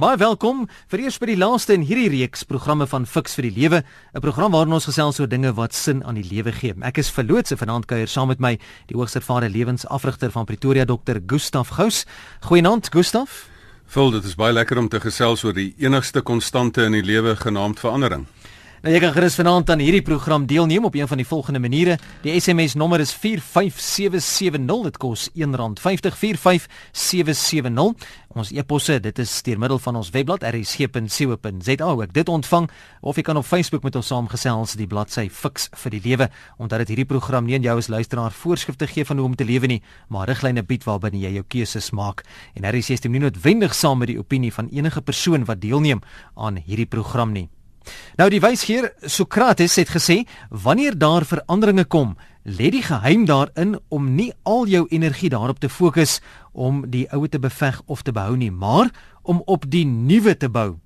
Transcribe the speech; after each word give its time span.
Baie 0.00 0.16
welkom 0.16 0.62
vir 0.88 1.02
eers 1.02 1.18
by 1.20 1.26
die 1.28 1.36
laaste 1.36 1.74
in 1.76 1.82
hierdie 1.84 2.08
reeks 2.08 2.46
programme 2.48 2.86
van 2.88 3.04
Fix 3.04 3.34
vir 3.36 3.50
die 3.50 3.52
Lewe, 3.52 3.82
'n 4.14 4.20
program 4.24 4.52
waarin 4.52 4.72
ons 4.72 4.88
gesels 4.88 5.20
oor 5.20 5.28
dinge 5.28 5.52
wat 5.52 5.74
sin 5.74 6.02
aan 6.04 6.14
die 6.14 6.24
lewe 6.24 6.52
gee. 6.52 6.72
Ek 6.80 6.98
is 6.98 7.10
verlootse 7.10 7.54
vanaand 7.54 7.84
kuier 7.84 8.08
saam 8.08 8.28
met 8.28 8.40
my 8.40 8.58
die 8.86 8.96
hoogs 8.96 9.14
ervare 9.14 9.50
lewensafrigter 9.50 10.30
van 10.30 10.46
Pretoria 10.46 10.86
Dr. 10.86 11.20
Gustaf 11.26 11.68
Gous. 11.68 12.06
Goeienaand 12.40 12.88
Gustaf. 12.88 13.50
Vul, 13.86 14.10
dit 14.10 14.24
is 14.24 14.34
baie 14.34 14.52
lekker 14.52 14.78
om 14.78 14.88
te 14.88 15.00
gesels 15.00 15.44
oor 15.44 15.52
die 15.52 15.74
enigste 15.78 16.22
konstante 16.22 16.82
in 16.84 16.92
die 16.92 17.02
lewe 17.02 17.36
genaamd 17.36 17.78
verandering. 17.78 18.26
Nou 18.80 18.94
jy 18.94 19.00
kan 19.02 19.10
gerus 19.12 19.34
vanaand 19.36 19.68
aan 19.74 19.82
hierdie 19.84 20.00
program 20.00 20.46
deelneem 20.48 20.86
op 20.88 20.94
een 20.96 21.08
van 21.08 21.20
die 21.20 21.26
volgende 21.28 21.60
maniere. 21.60 21.98
Die 22.22 22.32
SMS 22.40 22.74
nommer 22.80 23.02
is 23.04 23.10
45770. 23.12 24.86
Dit 24.86 24.96
kos 24.96 25.26
R1.50 25.36 26.16
45770. 26.16 28.08
Ons 28.32 28.52
e-posse, 28.56 28.96
dit 29.04 29.20
is 29.20 29.34
deur 29.44 29.60
middel 29.60 29.82
van 29.84 30.00
ons 30.00 30.08
webblad 30.14 30.46
rsg.co.za 30.48 31.90
ook 31.90 32.14
dit 32.16 32.32
ontvang 32.32 32.70
of 33.04 33.20
jy 33.20 33.26
kan 33.28 33.36
op 33.36 33.44
Facebook 33.44 33.84
met 33.84 34.00
ons 34.00 34.06
saamgesels 34.14 34.78
die 34.80 34.88
bladsy 34.88 35.28
Fix 35.28 35.68
vir 35.84 35.98
die 35.98 36.02
lewe. 36.08 36.32
Onthou 36.56 36.80
dat 36.80 36.88
hierdie 36.88 37.08
program 37.12 37.44
nie 37.44 37.60
aan 37.60 37.68
jou 37.68 37.76
as 37.84 37.92
luisteraar 37.92 38.32
voorskrifte 38.32 38.88
gee 38.88 39.04
van 39.04 39.20
hoe 39.20 39.28
om 39.28 39.36
te 39.36 39.44
lewe 39.44 39.66
nie, 39.66 39.82
maar 40.08 40.32
riglyne 40.32 40.64
bied 40.64 40.88
waarbinne 40.88 41.20
jy 41.20 41.36
jou 41.36 41.44
keuses 41.44 41.92
maak. 41.92 42.24
En 42.56 42.64
RSG 42.64 42.96
stem 42.96 43.12
nie 43.12 43.26
noodwendig 43.28 43.76
saam 43.76 44.00
met 44.00 44.14
die 44.14 44.20
opinie 44.24 44.56
van 44.56 44.72
enige 44.72 45.04
persoon 45.04 45.44
wat 45.44 45.60
deelneem 45.60 46.00
aan 46.32 46.64
hierdie 46.64 46.88
program 46.88 47.36
nie. 47.36 47.50
Nou 48.18 48.28
die 48.30 48.40
wysgeer 48.42 48.90
Sokrates 49.06 49.76
het 49.80 49.90
gesê 49.94 50.22
wanneer 50.50 50.98
daar 50.98 51.24
veranderinge 51.24 51.84
kom, 51.84 52.16
lê 52.44 52.70
die 52.70 52.82
geheim 52.84 53.26
daarin 53.28 53.78
om 53.88 54.14
nie 54.14 54.32
al 54.42 54.66
jou 54.68 54.86
energie 54.90 55.30
daarop 55.30 55.60
te 55.60 55.68
fokus 55.68 56.20
om 56.52 56.84
die 56.90 57.06
ou 57.12 57.26
te 57.28 57.38
beveg 57.38 57.82
of 57.86 58.02
te 58.02 58.12
behou 58.12 58.36
nie, 58.36 58.50
maar 58.50 58.90
om 59.22 59.42
op 59.46 59.64
die 59.70 59.84
nuwe 59.86 60.36
te 60.36 60.48
bou. 60.48 60.78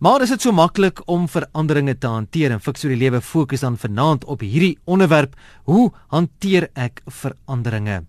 Maar 0.00 0.22
is 0.24 0.32
dit 0.32 0.42
so 0.42 0.52
maklik 0.56 1.02
om 1.04 1.28
veranderinge 1.28 1.98
te 1.98 2.08
hanteer 2.08 2.54
en 2.54 2.62
fiks 2.64 2.84
oor 2.84 2.94
die 2.94 3.02
lewe 3.02 3.20
fokus 3.20 3.64
dan 3.66 3.76
vanaand 3.76 4.24
op 4.24 4.40
hierdie 4.40 4.78
onderwerp, 4.84 5.36
hoe 5.64 5.90
hanteer 6.08 6.70
ek 6.74 7.02
veranderinge? 7.06 8.04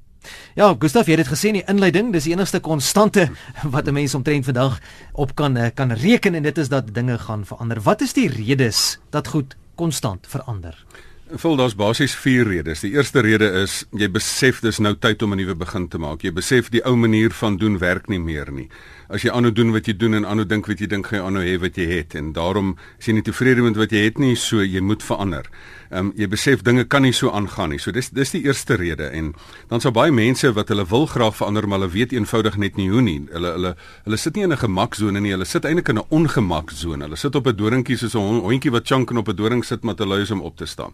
Ja, 0.55 0.75
Gustaf, 0.79 1.05
jy 1.05 1.17
het 1.17 1.25
dit 1.25 1.33
gesê 1.33 1.51
in 1.51 1.59
die 1.59 1.67
inleiding, 1.67 2.11
dis 2.13 2.23
die 2.23 2.33
enigste 2.33 2.59
konstante 2.59 3.29
wat 3.73 3.87
'n 3.87 3.93
mens 3.93 4.15
omtrent 4.15 4.45
vandag 4.45 4.79
op 5.13 5.35
kan 5.35 5.57
eh, 5.57 5.71
kan 5.73 5.91
reken 5.91 6.35
en 6.35 6.43
dit 6.43 6.57
is 6.57 6.69
dat 6.69 6.93
dinge 6.93 7.17
gaan 7.17 7.45
verander. 7.45 7.81
Wat 7.81 8.01
is 8.01 8.13
die 8.13 8.29
redes 8.29 8.99
dat 9.09 9.27
goed 9.27 9.55
konstant 9.75 10.27
verander? 10.27 10.85
Vol 11.27 11.57
daar's 11.59 11.75
basies 11.75 12.13
vier 12.15 12.47
redes. 12.47 12.79
Die 12.85 12.93
eerste 12.95 13.19
rede 13.19 13.49
is 13.59 13.81
jy 13.91 14.07
besef 14.07 14.61
dis 14.63 14.79
nou 14.79 14.93
tyd 14.95 15.21
om 15.21 15.33
'n 15.33 15.37
nuwe 15.37 15.55
begin 15.55 15.87
te 15.87 15.97
maak. 15.97 16.23
Jy 16.23 16.31
besef 16.31 16.69
die 16.69 16.85
ou 16.85 16.95
manier 16.95 17.31
van 17.31 17.57
doen 17.57 17.77
werk 17.77 18.07
nie 18.07 18.19
meer 18.19 18.51
nie 18.51 18.69
as 19.09 19.23
jy 19.23 19.31
aanhou 19.31 19.53
doen 19.55 19.71
wat 19.71 19.87
jy 19.87 19.95
doen 19.95 20.17
en 20.19 20.27
aanhou 20.27 20.45
dink 20.47 20.67
wat 20.67 20.81
jy 20.83 20.87
dink 20.91 21.07
gaan 21.07 21.21
jy 21.21 21.25
aanhou 21.29 21.43
hê 21.45 21.55
wat 21.61 21.77
jy 21.79 21.87
het 21.89 22.15
en 22.19 22.33
daarom 22.35 22.73
is 22.99 23.07
jy 23.07 23.15
nie 23.15 23.25
tevrede 23.25 23.63
met 23.63 23.79
wat 23.79 23.93
jy 23.95 24.03
het 24.03 24.19
nie 24.19 24.35
so 24.35 24.63
jy 24.63 24.81
moet 24.83 25.03
verander. 25.03 25.47
Ehm 25.87 26.09
um, 26.09 26.13
jy 26.19 26.27
besef 26.27 26.63
dinge 26.67 26.83
kan 26.83 27.05
nie 27.05 27.13
so 27.15 27.31
aangaan 27.31 27.71
nie. 27.71 27.79
So 27.79 27.93
dis 27.95 28.09
dis 28.11 28.33
die 28.35 28.43
eerste 28.43 28.75
rede 28.75 29.07
en 29.15 29.31
dan 29.71 29.83
sou 29.83 29.93
baie 29.95 30.11
mense 30.11 30.51
wat 30.55 30.73
hulle 30.73 30.83
wil 30.91 31.07
graag 31.07 31.37
verander 31.39 31.67
maar 31.67 31.79
hulle 31.79 31.93
weet 31.93 32.15
eenvoudig 32.15 32.57
net 32.59 32.75
nie 32.75 32.89
hoe 32.91 33.01
nie. 33.01 33.21
Hulle 33.31 33.53
hulle 33.55 33.73
hulle 34.03 34.19
sit 34.19 34.35
nie 34.35 34.43
in 34.43 34.51
'n 34.51 34.57
gemaksone 34.57 35.21
nie, 35.21 35.31
hulle 35.31 35.45
sit 35.45 35.65
eintlik 35.65 35.89
in 35.89 35.99
'n 35.99 36.07
ongemaksone. 36.09 37.03
Hulle 37.03 37.15
sit 37.15 37.35
op 37.35 37.47
'n 37.47 37.55
doringkie 37.55 37.97
soos 37.97 38.15
'n 38.15 38.41
hondjie 38.43 38.71
wat 38.71 38.87
chunk 38.87 39.11
en 39.11 39.17
op 39.17 39.29
'n 39.29 39.35
doring 39.35 39.63
sit 39.63 39.83
maar 39.83 39.95
te 39.95 40.05
lui 40.05 40.21
is 40.21 40.31
om 40.31 40.41
op 40.41 40.57
te 40.57 40.65
staan. 40.65 40.91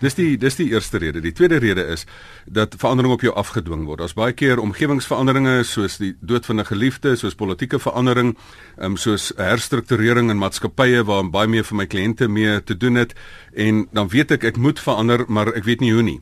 Dis 0.00 0.14
die 0.14 0.36
dis 0.36 0.56
die 0.56 0.68
eerste 0.72 0.98
rede. 0.98 1.20
Die 1.20 1.32
tweede 1.32 1.56
rede 1.62 1.86
is 1.92 2.06
dat 2.44 2.74
verandering 2.78 3.14
op 3.14 3.24
jou 3.24 3.34
afgedwing 3.34 3.84
word. 3.86 3.98
Daar's 3.98 4.16
baie 4.16 4.32
keer 4.32 4.60
omgewingsveranderinge 4.62 5.62
soos 5.64 5.98
die 5.98 6.14
dood 6.20 6.46
van 6.46 6.60
'n 6.60 6.64
geliefde, 6.64 7.16
soos 7.16 7.34
politieke 7.34 7.78
verandering, 7.78 8.36
ehm 8.76 8.90
um, 8.90 8.96
soos 8.96 9.32
herstrukturering 9.36 10.30
in 10.30 10.38
maatskappye 10.38 11.04
waar 11.04 11.30
baie 11.30 11.48
meer 11.48 11.64
vir 11.64 11.76
my 11.76 11.86
kliënte 11.86 12.28
mee 12.28 12.62
te 12.62 12.76
doen 12.76 12.94
het 12.94 13.14
en 13.54 13.88
dan 13.92 14.08
weet 14.08 14.30
ek 14.30 14.44
ek 14.44 14.56
moet 14.56 14.80
verander, 14.80 15.24
maar 15.28 15.54
ek 15.54 15.64
weet 15.64 15.80
nie 15.80 15.92
hoe 15.92 16.02
nie 16.02 16.20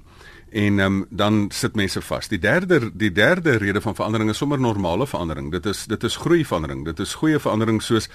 en 0.55 0.79
um, 0.79 1.07
dan 1.11 1.49
sit 1.51 1.75
mense 1.75 2.01
vas. 2.01 2.29
Die 2.31 2.39
derde 2.39 2.91
die 2.95 3.11
derde 3.13 3.57
rede 3.59 3.81
van 3.81 3.95
verandering 3.95 4.31
is 4.31 4.39
sommer 4.39 4.61
normale 4.61 5.07
verandering. 5.07 5.51
Dit 5.51 5.67
is 5.67 5.87
dit 5.91 6.05
is 6.05 6.17
groei 6.17 6.45
verandering. 6.47 6.85
Dit 6.87 7.01
is 7.03 7.15
goeie 7.19 7.41
verandering 7.43 7.83
soos 7.83 8.07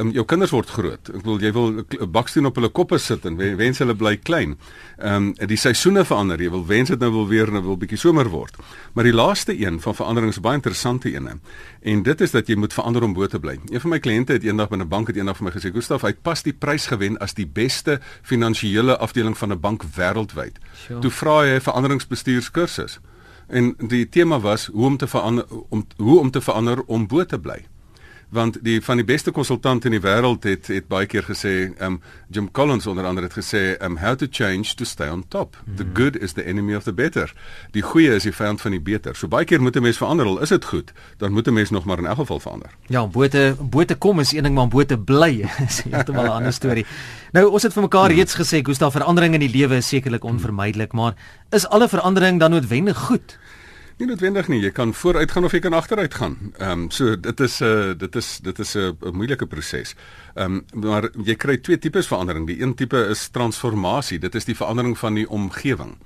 um, 0.00 0.08
jou 0.16 0.24
kinders 0.24 0.54
word 0.56 0.72
groot. 0.72 1.10
Ek 1.12 1.26
wil 1.26 1.42
jy 1.42 1.52
wil 1.52 1.68
'n 1.82 2.10
baksteen 2.12 2.48
op 2.48 2.56
hulle 2.56 2.70
koppe 2.72 2.98
sit 2.98 3.26
en 3.28 3.36
wens 3.36 3.78
hulle 3.84 3.94
bly 3.94 4.16
klein. 4.16 4.56
Ehm 4.98 5.34
um, 5.36 5.48
die 5.48 5.56
seisoene 5.56 6.04
verander. 6.04 6.40
Jy 6.40 6.50
wil 6.50 6.64
wens 6.66 6.88
dit 6.88 6.98
nou 6.98 7.10
wil 7.12 7.28
weer 7.28 7.52
nou 7.52 7.62
wil 7.62 7.76
bietjie 7.76 7.98
somer 7.98 8.28
word. 8.28 8.56
Maar 8.94 9.04
die 9.04 9.12
laaste 9.12 9.52
een 9.52 9.80
van 9.80 9.94
verandering 9.94 10.32
is 10.32 10.40
baie 10.40 10.56
interessante 10.56 11.12
een. 11.14 11.40
En 11.82 12.02
dit 12.02 12.20
is 12.20 12.30
dat 12.30 12.48
jy 12.48 12.56
moet 12.56 12.72
verander 12.72 13.02
om 13.02 13.12
bo 13.12 13.26
te 13.26 13.38
bly. 13.38 13.58
Een 13.68 13.80
van 13.80 13.90
my 13.90 13.98
kliënte 13.98 14.32
het 14.32 14.44
eendag 14.44 14.68
by 14.68 14.76
'n 14.76 14.88
bank 14.88 15.06
het 15.06 15.16
eendag 15.16 15.36
vir 15.36 15.44
my 15.44 15.50
gesê, 15.50 15.72
"Gustaf, 15.72 16.02
hy 16.02 16.08
het 16.08 16.22
pas 16.22 16.42
die 16.42 16.52
prys 16.52 16.86
gewen 16.86 17.18
as 17.18 17.34
die 17.34 17.46
beste 17.46 18.00
finansiële 18.22 18.96
afdeling 18.96 19.36
van 19.38 19.52
'n 19.52 19.60
bank 19.60 19.82
wêreldwyd." 19.84 20.56
Sure. 20.72 21.00
Toe 21.00 21.10
vra 21.10 21.40
hy 21.42 21.60
vir 21.60 21.72
veranderingsbestuurskursus. 21.82 23.00
En 23.46 23.74
die 23.78 24.08
tema 24.08 24.40
was 24.40 24.66
hoe 24.66 24.84
om 24.84 24.96
te 24.96 25.06
verander 25.06 25.44
om 25.68 25.86
hoe 25.96 26.18
om 26.18 26.30
te 26.30 26.40
verander 26.40 26.82
om 26.86 27.06
bo 27.06 27.24
te 27.24 27.40
bly 27.40 27.66
want 28.32 28.56
die 28.64 28.80
van 28.80 28.96
die 28.96 29.04
beste 29.04 29.30
konsultante 29.30 29.90
in 29.90 29.96
die 29.98 30.02
wêreld 30.02 30.46
het 30.48 30.70
het 30.72 30.86
baie 30.88 31.06
keer 31.06 31.26
gesê 31.28 31.52
um 31.84 31.98
Jim 32.32 32.48
Collins 32.50 32.86
onder 32.88 33.04
andere 33.04 33.28
het 33.28 33.36
gesê 33.36 33.62
um 33.84 33.98
how 34.00 34.16
to 34.16 34.26
change 34.30 34.74
to 34.74 34.84
stay 34.88 35.08
on 35.08 35.24
top. 35.28 35.56
Mm 35.56 35.64
-hmm. 35.64 35.76
the 35.76 35.86
good 36.02 36.16
is 36.16 36.32
the 36.32 36.44
enemy 36.44 36.74
of 36.74 36.82
the 36.82 36.92
better. 36.92 37.34
Die 37.70 37.82
goeie 37.82 38.14
is 38.14 38.22
die 38.22 38.32
vyand 38.32 38.60
van 38.60 38.70
die 38.70 38.80
beter. 38.80 39.16
So 39.16 39.28
baie 39.28 39.44
keer 39.44 39.60
moet 39.62 39.76
'n 39.76 39.82
mens 39.82 39.96
verander 39.96 40.26
al 40.26 40.40
is 40.40 40.48
dit 40.48 40.64
goed 40.64 40.92
dan 41.16 41.32
moet 41.32 41.46
'n 41.46 41.52
mens 41.52 41.70
nog 41.70 41.84
maar 41.84 41.98
in 41.98 42.06
elk 42.06 42.16
geval 42.16 42.40
verander. 42.40 42.70
Ja 42.86 43.06
bo 43.06 43.28
te 43.28 43.54
bo 43.60 43.84
te 43.84 43.94
kom 43.94 44.20
is 44.20 44.32
een 44.32 44.42
ding 44.42 44.54
maar 44.54 44.68
bo 44.68 44.84
te 44.84 44.98
bly 44.98 45.44
is 45.68 45.82
heeltemal 45.82 46.24
'n 46.24 46.28
ander 46.28 46.52
storie. 46.52 46.86
Nou 47.32 47.50
ons 47.50 47.62
het 47.62 47.72
vir 47.72 47.82
mekaar 47.82 48.08
hmm. 48.08 48.16
reeds 48.16 48.34
gesê 48.34 48.62
Gustav 48.62 48.92
verandering 48.92 49.34
in 49.34 49.40
die 49.40 49.58
lewe 49.58 49.76
is 49.76 49.88
sekerlik 49.88 50.24
onvermydelik 50.24 50.92
maar 50.92 51.14
is 51.50 51.68
alle 51.68 51.88
verandering 51.88 52.40
dan 52.40 52.50
noodwendig 52.50 52.98
goed 52.98 53.38
Nie 53.98 54.06
noodwendig 54.08 54.48
nie. 54.48 54.60
Jy 54.62 54.70
kan 54.74 54.94
vooruit 54.94 55.30
gaan 55.30 55.44
of 55.44 55.52
jy 55.52 55.60
kan 55.64 55.76
agteruit 55.76 56.14
gaan. 56.14 56.36
Ehm 56.58 56.70
um, 56.70 56.90
so 56.90 57.16
dit 57.20 57.40
is 57.40 57.60
'n 57.60 57.64
uh, 57.64 57.94
dit 57.98 58.16
is 58.16 58.38
dit 58.42 58.58
is 58.58 58.74
'n 58.74 58.96
uh, 59.00 59.10
moeilike 59.12 59.46
proses. 59.46 59.94
Ehm 60.34 60.62
um, 60.72 60.82
maar 60.82 61.10
jy 61.24 61.34
kry 61.34 61.56
twee 61.56 61.78
tipes 61.78 62.06
verandering. 62.06 62.46
Die 62.46 62.62
een 62.62 62.74
tipe 62.74 63.06
is 63.08 63.28
transformasie. 63.28 64.18
Dit 64.18 64.34
is 64.34 64.44
die 64.44 64.56
verandering 64.56 64.98
van 64.98 65.14
die 65.14 65.28
omgewing. 65.28 65.96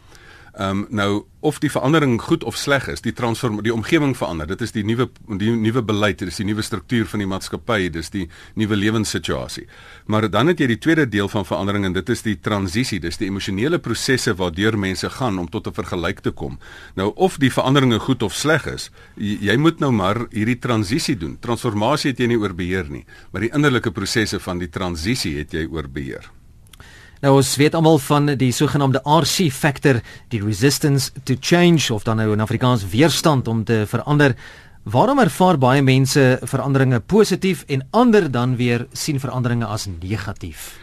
Ehm 0.57 0.71
um, 0.71 0.87
nou 0.89 1.25
of 1.41 1.59
die 1.61 1.69
verandering 1.71 2.17
goed 2.23 2.45
of 2.45 2.57
sleg 2.57 2.87
is, 2.89 3.03
die 3.05 3.13
transform 3.13 3.59
die 3.63 3.73
omgewing 3.75 4.15
verander. 4.17 4.47
Dit 4.49 4.63
is 4.65 4.73
die 4.73 4.85
nuwe 4.89 5.11
die 5.39 5.51
nuwe 5.53 5.83
beleid, 5.85 6.19
dit 6.19 6.31
is 6.33 6.39
die 6.41 6.47
nuwe 6.49 6.63
struktuur 6.65 7.05
van 7.11 7.21
die 7.21 7.29
maatskappy, 7.29 7.91
dis 7.93 8.09
die 8.15 8.25
nuwe 8.57 8.77
lewenssituasie. 8.77 9.67
Maar 10.07 10.31
dan 10.33 10.49
het 10.49 10.63
jy 10.63 10.71
die 10.73 10.79
tweede 10.81 11.05
deel 11.13 11.29
van 11.29 11.45
verandering 11.45 11.85
en 11.85 11.97
dit 11.99 12.09
is 12.09 12.25
die 12.25 12.39
transisie, 12.41 13.03
dis 13.05 13.21
die 13.21 13.29
emosionele 13.29 13.79
prosesse 13.85 14.33
waardeur 14.39 14.79
mense 14.81 15.11
gaan 15.19 15.39
om 15.39 15.51
tot 15.53 15.69
'n 15.69 15.77
vergelyk 15.77 16.25
te 16.25 16.31
kom. 16.31 16.59
Nou 16.95 17.13
of 17.15 17.37
die 17.37 17.53
veranderinge 17.53 17.99
goed 17.99 18.23
of 18.23 18.33
sleg 18.33 18.67
is, 18.67 18.91
jy, 19.17 19.37
jy 19.41 19.57
moet 19.57 19.79
nou 19.79 19.93
maar 19.93 20.27
hierdie 20.31 20.59
transisie 20.59 21.17
doen. 21.17 21.37
Transformasie 21.41 22.11
het 22.11 22.19
jy 22.19 22.27
nie 22.27 22.41
oor 22.41 22.55
beheer 22.55 22.89
nie, 22.89 23.05
maar 23.31 23.43
die 23.43 23.53
innerlike 23.53 23.91
prosesse 23.91 24.41
van 24.41 24.59
die 24.59 24.71
transisie 24.71 25.37
het 25.39 25.53
jy 25.53 25.69
oor 25.69 25.89
beheer. 25.89 26.31
Nou 27.25 27.37
ons 27.39 27.57
weet 27.57 27.75
almal 27.75 27.99
van 27.99 28.27
die 28.37 28.53
sogenaamde 28.53 29.01
RC 29.01 29.51
factor, 29.53 30.03
die 30.29 30.43
resistance 30.45 31.13
to 31.25 31.35
change 31.41 31.89
of 31.95 32.05
dan 32.05 32.21
nou 32.21 32.33
in 32.33 32.45
Afrikaans 32.45 32.85
weerstand 32.93 33.49
om 33.49 33.65
te 33.65 33.85
verander. 33.89 34.37
Waarom 34.85 35.19
ervaar 35.19 35.59
baie 35.59 35.83
mense 35.83 36.39
veranderinge 36.43 37.01
positief 37.01 37.65
en 37.67 37.87
ander 37.91 38.31
dan 38.31 38.57
weer 38.57 38.87
sien 38.93 39.21
veranderinge 39.21 39.65
as 39.65 39.89
negatief? 40.01 40.77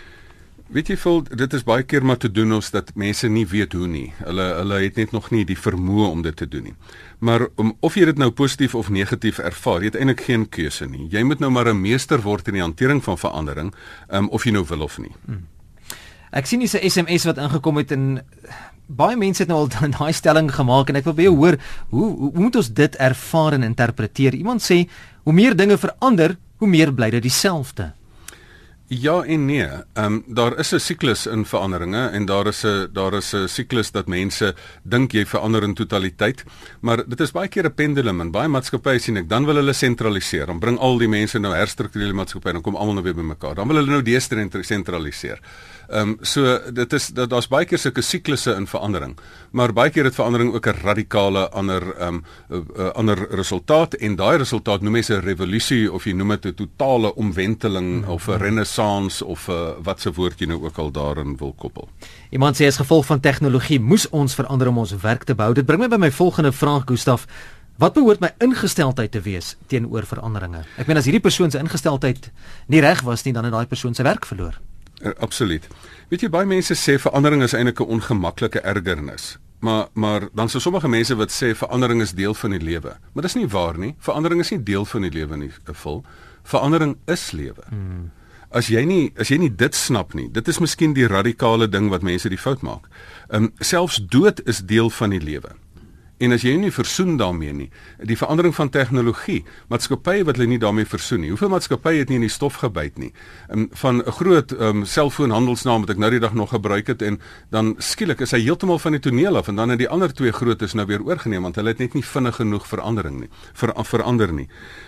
Weet 0.74 0.90
jy 0.90 0.96
voel 0.98 1.22
dit 1.24 1.54
is 1.54 1.64
baie 1.68 1.86
keer 1.86 2.02
maar 2.02 2.18
te 2.18 2.32
doen 2.32 2.56
ons 2.58 2.72
dat 2.74 2.90
mense 2.98 3.30
nie 3.30 3.46
weet 3.46 3.76
hoe 3.78 3.88
nie. 3.88 4.08
Hulle 4.26 4.50
hulle 4.58 4.82
het 4.82 4.98
net 4.98 5.14
nog 5.14 5.30
nie 5.32 5.46
die 5.46 5.60
vermoë 5.60 6.10
om 6.10 6.26
dit 6.26 6.36
te 6.36 6.48
doen 6.50 6.72
nie. 6.72 6.76
Maar 7.20 7.46
om 7.62 7.76
of 7.86 7.94
jy 7.96 8.08
dit 8.10 8.18
nou 8.18 8.32
positief 8.34 8.74
of 8.76 8.90
negatief 8.90 9.38
ervaar, 9.38 9.86
jy 9.86 9.94
het 9.94 10.02
eintlik 10.02 10.26
geen 10.26 10.48
keuse 10.50 10.90
nie. 10.90 11.06
Jy 11.14 11.22
moet 11.30 11.40
nou 11.40 11.52
maar 11.54 11.70
'n 11.70 11.82
meester 11.82 12.22
word 12.22 12.48
in 12.48 12.58
die 12.58 12.66
hantering 12.66 13.04
van 13.04 13.18
verandering, 13.18 13.74
um, 14.10 14.30
of 14.30 14.44
jy 14.44 14.52
nou 14.52 14.66
wil 14.66 14.82
of 14.82 14.98
nie. 14.98 15.14
Hmm. 15.26 15.53
Ek 16.34 16.50
sien 16.50 16.64
hierse 16.64 16.82
SMS 16.82 17.28
wat 17.30 17.38
ingekom 17.38 17.78
het 17.78 17.92
en 17.94 18.06
baie 18.88 19.18
mense 19.18 19.44
het 19.44 19.52
nou 19.52 19.64
al 19.64 19.72
daai 19.98 20.14
stelling 20.14 20.50
gemaak 20.52 20.90
en 20.90 21.00
ek 21.00 21.08
wil 21.10 21.18
by 21.18 21.28
jou 21.28 21.36
hoor 21.38 21.58
hoe 21.94 22.08
hoe 22.20 22.32
moet 22.42 22.58
ons 22.60 22.72
dit 22.74 22.96
ervaar 22.98 23.58
en 23.60 23.68
interpreteer? 23.70 24.38
Iemand 24.40 24.66
sê 24.66 24.84
hoe 25.24 25.36
meer 25.36 25.56
dinge 25.56 25.78
verander, 25.78 26.38
hoe 26.60 26.70
meer 26.70 26.92
bly 26.94 27.12
dit 27.14 27.24
dieselfde. 27.24 27.92
Ja 28.94 29.24
en 29.24 29.46
nee. 29.46 29.66
Ehm 29.94 30.06
um, 30.06 30.24
daar 30.28 30.58
is 30.60 30.72
'n 30.74 30.80
siklus 30.80 31.26
in 31.26 31.46
veranderinge 31.46 32.08
en 32.08 32.26
daar 32.26 32.48
is 32.48 32.64
'n 32.64 32.90
daar 32.94 33.14
is 33.14 33.34
'n 33.34 33.48
siklus 33.48 33.92
dat 33.92 34.08
mense 34.08 34.56
dink 34.84 35.12
jy 35.12 35.26
verander 35.26 35.64
in 35.64 35.74
totaliteit, 35.74 36.44
maar 36.82 37.04
dit 37.08 37.20
is 37.20 37.32
baie 37.32 37.48
keer 37.48 37.66
'n 37.66 37.74
pendulum 37.74 38.22
en 38.22 38.32
baie 38.32 38.48
maatskappye 38.48 39.00
sien 39.00 39.18
ek 39.18 39.30
dan 39.30 39.46
wil 39.46 39.56
hulle 39.56 39.74
sentraliseer. 39.74 40.46
Dan 40.46 40.60
bring 40.60 40.78
al 40.80 40.98
die 40.98 41.08
mense 41.08 41.40
nou 41.40 41.54
herstruktureer 41.54 42.16
maatskappye 42.16 42.50
en 42.50 42.54
dan 42.54 42.64
kom 42.64 42.76
almal 42.76 42.94
nou 42.94 43.04
weer 43.04 43.16
bymekaar. 43.16 43.56
Dan 43.56 43.68
wil 43.68 43.76
hulle 43.76 43.92
nou 43.92 44.02
desentraliseer. 44.02 45.40
Ehm 45.90 46.10
um, 46.10 46.18
so 46.22 46.60
dit 46.72 46.94
is 46.94 47.08
dat 47.08 47.30
daar's 47.30 47.48
baie 47.48 47.66
keer 47.66 47.78
sulke 47.78 48.02
siklusse 48.02 48.56
in 48.56 48.68
verandering. 48.68 49.18
Maar 49.52 49.74
baie 49.74 49.90
keer 49.90 50.04
het 50.04 50.16
verandering 50.16 50.54
ook 50.54 50.68
'n 50.68 50.82
radikale 50.84 51.50
ander 51.50 51.96
ehm 51.98 52.08
um, 52.16 52.24
'n 52.50 52.56
uh, 52.56 52.86
uh, 52.86 52.92
ander 52.92 53.28
resultaat 53.30 53.94
en 53.94 54.16
daai 54.16 54.38
resultaat 54.38 54.82
noem 54.82 54.92
mense 54.92 55.14
'n 55.14 55.22
revolusie 55.22 55.92
of 55.92 56.06
jy 56.06 56.14
noem 56.14 56.30
dit 56.30 56.46
'n 56.46 56.54
totale 56.54 57.16
omwenteling 57.16 57.88
mm 57.88 58.04
-hmm. 58.04 58.12
of 58.12 58.28
'n 58.28 58.38
renessans 58.84 59.22
of 59.22 59.48
'n 59.48 59.52
uh, 59.52 59.70
wat 59.84 60.02
se 60.02 60.12
woord 60.12 60.40
jy 60.40 60.48
nou 60.48 60.64
ook 60.64 60.78
al 60.78 60.92
daarin 60.92 61.38
wil 61.38 61.54
koppel. 61.54 61.90
Iemand 62.30 62.56
sê 62.56 62.66
as 62.66 62.78
gevolg 62.78 63.06
van 63.06 63.20
tegnologie 63.20 63.80
moes 63.80 64.10
ons 64.10 64.36
verander 64.36 64.68
om 64.68 64.78
ons 64.78 64.96
werk 65.02 65.24
te 65.24 65.36
bou. 65.36 65.54
Dit 65.54 65.66
bring 65.66 65.80
my 65.80 65.88
by 65.88 65.98
my 65.98 66.12
volgende 66.12 66.52
vraag 66.52 66.84
Gustaf. 66.86 67.26
Wat 67.78 67.94
behoort 67.94 68.20
my 68.20 68.34
ingesteldheid 68.38 69.12
te 69.12 69.22
wees 69.22 69.56
teenoor 69.68 70.06
veranderinge? 70.06 70.64
Ek 70.78 70.88
meen 70.88 70.98
as 70.98 71.06
hierdie 71.06 71.22
persoon 71.22 71.52
se 71.52 71.60
ingesteldheid 71.60 72.32
nie 72.68 72.82
reg 72.82 73.02
was 73.02 73.24
nie, 73.24 73.34
dan 73.34 73.44
het 73.44 73.54
daai 73.54 73.66
persoon 73.66 73.94
sy 73.94 74.04
werk 74.04 74.26
verloor. 74.26 74.60
Uh, 75.02 75.12
absoluut. 75.20 75.68
Weet 76.10 76.22
jy 76.22 76.30
baie 76.30 76.46
mense 76.46 76.74
sê 76.74 77.00
verandering 77.00 77.44
is 77.44 77.54
eintlik 77.54 77.80
'n 77.80 77.90
ongemaklike 77.90 78.62
ergernis. 78.62 79.38
Maar 79.60 79.88
maar 79.94 80.28
dan 80.34 80.50
so 80.50 80.60
sommige 80.60 80.88
mense 80.88 81.16
wat 81.16 81.32
sê 81.32 81.56
verandering 81.56 82.02
is 82.02 82.12
deel 82.12 82.34
van 82.34 82.50
die 82.50 82.62
lewe. 82.62 82.98
Maar 83.14 83.24
dis 83.24 83.34
nie 83.34 83.48
waar 83.48 83.78
nie. 83.78 83.96
Verandering 83.98 84.42
is 84.42 84.50
nie 84.50 84.64
deel 84.64 84.86
van 84.86 85.02
die 85.02 85.12
lewe 85.12 85.38
nie, 85.38 85.52
vol. 85.66 86.04
Verandering 86.44 86.98
is 87.06 87.32
lewe. 87.32 87.64
Hmm. 87.70 88.12
As 88.54 88.70
jy 88.70 88.84
nie 88.86 89.12
as 89.18 89.32
jy 89.34 89.40
nie 89.42 89.50
dit 89.50 89.76
snap 89.76 90.14
nie, 90.14 90.30
dit 90.30 90.48
is 90.48 90.62
miskien 90.62 90.94
die 90.94 91.10
radikale 91.10 91.68
ding 91.68 91.90
wat 91.90 92.06
mense 92.06 92.30
die 92.30 92.38
fout 92.38 92.62
maak. 92.62 92.86
Ehm 93.30 93.50
um, 93.50 93.52
selfs 93.60 93.98
dood 93.98 94.44
is 94.46 94.62
deel 94.70 94.90
van 94.94 95.16
die 95.16 95.24
lewe. 95.24 95.56
En 96.24 96.32
as 96.32 96.44
jy 96.46 96.54
nie 96.56 96.72
versoen 96.72 97.18
daarmee 97.20 97.52
nie, 97.56 97.70
die 98.08 98.16
verandering 98.16 98.54
van 98.56 98.70
tegnologie, 98.72 99.42
maatskappye 99.72 100.24
wat 100.28 100.38
hulle 100.40 100.54
nie 100.54 100.60
daarmee 100.62 100.88
versoen 100.88 101.24
nie. 101.26 101.32
Hoeveel 101.34 101.52
maatskappye 101.52 102.04
het 102.04 102.12
nie 102.12 102.20
in 102.22 102.28
die 102.28 102.32
stof 102.32 102.62
gebyt 102.62 103.00
nie? 103.02 103.12
Um, 103.50 103.68
van 103.82 104.00
'n 104.00 104.12
groot 104.12 104.52
um, 104.52 104.86
selfoonhandelsnaam 104.86 105.82
wat 105.84 105.90
ek 105.90 105.98
nou 105.98 106.12
die 106.12 106.22
dag 106.24 106.34
nog 106.34 106.50
gebruik 106.50 106.88
het 106.88 107.02
en 107.02 107.20
dan 107.50 107.76
skielik 107.78 108.22
is 108.22 108.32
hy 108.32 108.40
heeltemal 108.40 108.80
van 108.80 108.92
die 108.92 109.02
toneel 109.02 109.38
af 109.38 109.48
en 109.48 109.56
dan 109.56 109.70
het 109.70 109.80
die 109.80 109.90
ander 109.90 110.14
twee 110.14 110.32
grootes 110.32 110.74
nou 110.74 110.86
weer 110.86 111.04
oorgeneem 111.04 111.42
want 111.42 111.56
hulle 111.56 111.70
het 111.70 111.80
net 111.80 111.94
nie 111.94 112.04
vinnig 112.04 112.36
genoeg 112.36 112.68
verandering 112.68 113.20
nie. 113.20 113.30
Ver, 113.54 113.74
verander 113.84 114.34
nie. 114.34 114.48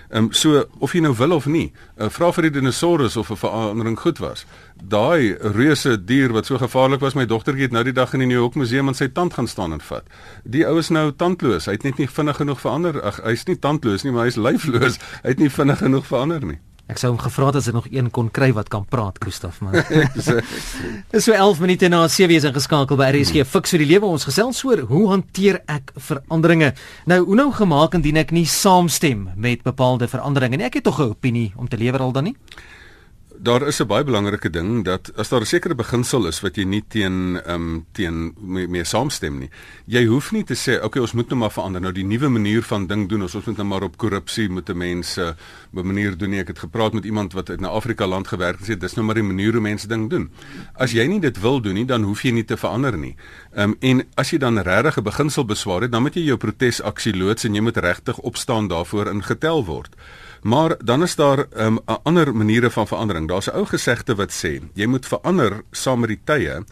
Ehm 0.10 0.24
um, 0.24 0.32
so 0.32 0.66
of 0.80 0.94
jy 0.94 1.02
nou 1.02 1.16
wil 1.16 1.32
of 1.32 1.46
nie, 1.46 1.74
uh, 1.98 2.10
vra 2.10 2.32
vir 2.32 2.44
die 2.44 2.62
dinosourus 2.62 3.18
of 3.18 3.30
'n 3.32 3.36
verandering 3.36 4.00
goed 4.00 4.18
was. 4.20 4.46
Daai 4.76 5.38
reuse 5.40 5.96
dier 6.04 6.34
wat 6.36 6.46
so 6.46 6.60
gevaarlik 6.60 7.00
was, 7.00 7.16
my 7.16 7.26
dogtertjie 7.26 7.70
het 7.70 7.74
nou 7.74 7.84
die 7.88 7.96
dag 7.96 8.14
in 8.14 8.20
die 8.20 8.28
New 8.28 8.42
York 8.42 8.58
museum 8.60 8.92
aan 8.92 8.98
sy 8.98 9.08
tand 9.08 9.34
gaan 9.34 9.48
staan 9.48 9.74
en 9.74 9.82
vat. 9.82 10.06
Die 10.44 10.66
ou 10.68 10.78
is 10.82 10.92
nou 10.92 11.12
tandloos. 11.16 11.66
Hy 11.66 11.78
het 11.78 11.88
net 11.88 11.98
nie 11.98 12.12
vinnig 12.12 12.38
genoeg 12.38 12.62
verander. 12.62 13.00
Ag, 13.02 13.22
hy's 13.24 13.48
nie 13.48 13.56
tandloos 13.56 14.04
nie, 14.04 14.12
maar 14.12 14.28
hy's 14.28 14.38
lyfloos. 14.38 15.00
Hy 15.24 15.34
het 15.34 15.40
nie 15.40 15.50
vinnig 15.50 15.80
genoeg 15.80 16.06
verander 16.06 16.44
nie. 16.46 16.60
Ek 16.86 17.00
sou 17.02 17.10
hom 17.10 17.18
gevra 17.18 17.48
het 17.50 17.56
as 17.58 17.66
hy 17.66 17.72
nog 17.74 17.88
een 17.90 18.12
kon 18.14 18.28
kry 18.30 18.52
wat 18.54 18.68
kan 18.70 18.84
praat, 18.86 19.18
Gustaf, 19.24 19.58
maar. 19.66 19.80
Dis 21.10 21.26
so 21.26 21.34
11 21.34 21.64
minute 21.64 21.90
na 21.90 22.04
7 22.06 22.36
is 22.36 22.46
ingeskakel 22.46 23.00
by 23.00 23.08
RSG 23.10 23.42
Fix 23.50 23.74
vir 23.74 23.82
die 23.82 23.90
lewe. 23.96 24.06
Ons 24.06 24.28
gesels 24.30 24.62
oor 24.68 24.84
hoe 24.92 25.08
hanteer 25.16 25.64
ek 25.66 25.96
veranderinge? 25.98 26.76
Nou, 27.10 27.24
hoe 27.26 27.40
nou 27.42 27.48
gemaak 27.58 27.98
indien 27.98 28.22
ek 28.22 28.36
nie 28.38 28.46
saamstem 28.46 29.32
met 29.34 29.66
bepaalde 29.66 30.12
veranderinge 30.12 30.62
nie? 30.62 30.70
Ek 30.70 30.78
het 30.78 30.86
tog 30.86 31.02
'n 31.02 31.16
opinie 31.18 31.54
om 31.58 31.66
te 31.68 31.78
lewer 31.78 32.06
al 32.06 32.14
dan 32.14 32.30
nie? 32.30 32.38
Daar 33.40 33.68
is 33.68 33.80
'n 33.82 33.88
baie 33.88 34.04
belangrike 34.04 34.50
ding 34.50 34.84
dat 34.84 35.12
as 35.16 35.30
daar 35.30 35.42
'n 35.42 35.46
sekere 35.46 35.76
beginsel 35.76 36.28
is 36.28 36.42
wat 36.42 36.56
jy 36.56 36.64
nie 36.64 36.84
teen 36.88 37.42
ehm 37.46 37.54
um, 37.62 37.86
teen 37.92 38.34
mee, 38.40 38.68
mee 38.68 38.84
saamstem 38.84 39.40
nie. 39.40 39.50
Jy 39.86 40.06
hoef 40.06 40.32
nie 40.32 40.44
te 40.44 40.54
sê 40.54 40.84
okay, 40.84 41.02
ons 41.02 41.14
moet 41.14 41.30
nou 41.30 41.40
maar 41.40 41.52
verander. 41.52 41.82
Nou 41.82 41.92
die 41.94 42.04
nuwe 42.04 42.30
manier 42.30 42.62
van 42.64 42.88
ding 42.88 43.10
doen, 43.10 43.22
ons 43.22 43.34
moet 43.34 43.58
nou 43.58 43.68
maar 43.68 43.84
op 43.84 43.98
korrupsie 43.98 44.50
met 44.50 44.74
mense 44.74 45.36
op 45.74 45.84
'n 45.84 45.88
manier 45.88 46.18
doen 46.18 46.30
nie. 46.30 46.40
Ek 46.40 46.48
het 46.48 46.60
gepraat 46.60 46.94
met 46.94 47.06
iemand 47.06 47.34
wat 47.34 47.50
uit 47.50 47.60
'n 47.60 47.66
Afrika 47.66 48.08
land 48.08 48.28
gewerk 48.28 48.60
het 48.60 48.68
en 48.70 48.76
sê 48.76 48.80
dis 48.80 48.94
nou 48.94 49.06
maar 49.06 49.16
die 49.16 49.24
manier 49.24 49.52
hoe 49.52 49.62
mense 49.62 49.88
ding 49.88 50.10
doen. 50.10 50.30
As 50.74 50.92
jy 50.92 51.06
nie 51.08 51.20
dit 51.20 51.40
wil 51.40 51.62
doen 51.62 51.74
nie, 51.74 51.86
dan 51.86 52.04
hoef 52.04 52.22
jy 52.22 52.32
nie 52.32 52.46
te 52.46 52.58
verander 52.58 52.98
nie. 52.98 53.16
Ehm 53.54 53.70
um, 53.70 53.76
en 53.80 54.08
as 54.16 54.30
jy 54.30 54.38
dan 54.38 54.58
regtig 54.58 54.98
'n 54.98 55.04
beginsel 55.04 55.46
beswaar 55.46 55.82
het, 55.82 55.92
dan 55.92 56.02
moet 56.02 56.14
jy 56.14 56.24
jou 56.24 56.38
protesaksie 56.38 57.18
loods 57.18 57.44
en 57.44 57.54
jy 57.54 57.62
moet 57.62 57.78
regtig 57.78 58.18
opstaan 58.20 58.68
daarvoor 58.68 59.08
ingetel 59.08 59.66
word. 59.66 59.96
Maar 60.46 60.76
dan 60.84 61.02
is 61.02 61.16
daar 61.16 61.38
'n 61.38 61.62
um, 61.62 61.80
ander 62.04 62.36
maniere 62.36 62.72
van 62.72 62.88
verandering. 62.88 63.28
Daar's 63.28 63.50
'n 63.50 63.56
ou 63.56 63.66
gesegde 63.66 64.16
wat 64.16 64.32
sê 64.32 64.62
jy 64.74 64.86
moet 64.86 65.06
verander 65.06 65.64
saam 65.72 66.00
met 66.00 66.10
die 66.10 66.22
tye 66.24 66.66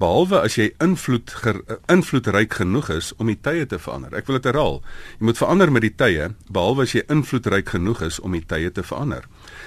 behalwe 0.00 0.40
as 0.40 0.54
jy 0.54 0.70
invloed 0.78 1.30
ger, 1.30 1.60
invloedryk 1.86 2.54
genoeg 2.54 2.88
is 2.88 3.12
om 3.16 3.26
die 3.26 3.38
tye 3.40 3.66
te 3.66 3.78
verander. 3.78 4.14
Ek 4.14 4.26
wil 4.26 4.38
dit 4.40 4.48
herhaal. 4.48 4.82
Jy 5.18 5.24
moet 5.24 5.36
verander 5.36 5.72
met 5.72 5.82
die 5.82 5.94
tye 5.94 6.30
behalwe 6.48 6.82
as 6.82 6.92
jy 6.92 7.02
invloedryk 7.12 7.68
genoeg 7.68 8.00
is 8.08 8.20
om 8.20 8.32
die 8.32 8.46
tye 8.46 8.72
te 8.72 8.82
verander. 8.82 9.24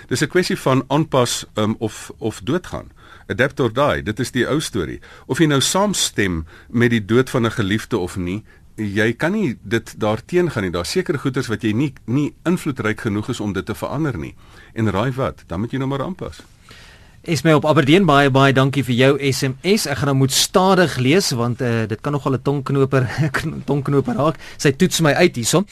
Dis 0.08 0.22
'n 0.22 0.28
kwessie 0.28 0.58
van 0.58 0.84
aanpas 0.88 1.46
um, 1.54 1.76
of 1.80 2.12
of 2.18 2.42
doodgaan. 2.44 2.92
Adapt 3.28 3.60
or 3.60 3.74
die. 3.74 4.04
Dit 4.04 4.20
is 4.20 4.32
die 4.32 4.48
ou 4.48 4.60
storie. 4.60 5.00
Of 5.26 5.40
jy 5.40 5.46
nou 5.46 5.62
saamstem 5.62 6.46
met 6.70 6.90
die 6.90 7.06
dood 7.06 7.30
van 7.30 7.46
'n 7.46 7.52
geliefde 7.52 7.98
of 7.98 8.18
nie, 8.18 8.44
jy 8.76 9.14
kan 9.14 9.32
nie 9.32 9.56
dit 9.62 9.94
daarteen 10.00 10.52
gaan 10.52 10.64
nie. 10.64 10.72
Daar's 10.72 10.92
sekere 10.92 11.18
goeders 11.18 11.48
wat 11.52 11.64
jy 11.64 11.74
nie 11.74 11.94
nie 12.06 12.34
invloedryk 12.46 13.02
genoeg 13.06 13.30
is 13.30 13.40
om 13.40 13.54
dit 13.54 13.66
te 13.66 13.76
verander 13.76 14.18
nie. 14.18 14.34
En 14.74 14.92
raai 14.92 15.12
wat? 15.12 15.44
Dan 15.48 15.60
moet 15.60 15.72
jy 15.72 15.82
nou 15.82 15.90
maar 15.90 16.04
aanpas. 16.06 16.42
Is 17.24 17.44
my 17.44 17.54
op 17.56 17.66
Aberdeen 17.66 18.06
baie 18.06 18.30
baie 18.30 18.54
dankie 18.54 18.84
vir 18.84 18.96
jou 18.96 19.12
SMS. 19.32 19.86
Ek 19.88 20.02
gaan 20.02 20.12
nou 20.12 20.18
moet 20.26 20.32
stadig 20.32 20.98
lees 20.98 21.32
want 21.32 21.62
uh, 21.62 21.86
dit 21.88 22.02
kan 22.02 22.12
nogal 22.12 22.36
'n 22.36 22.42
tongknoper 22.42 23.08
tongknoper 23.70 24.16
raak. 24.16 24.40
Sy 24.58 24.72
toets 24.72 25.00
my 25.00 25.14
uit 25.14 25.36
hierson. 25.36 25.66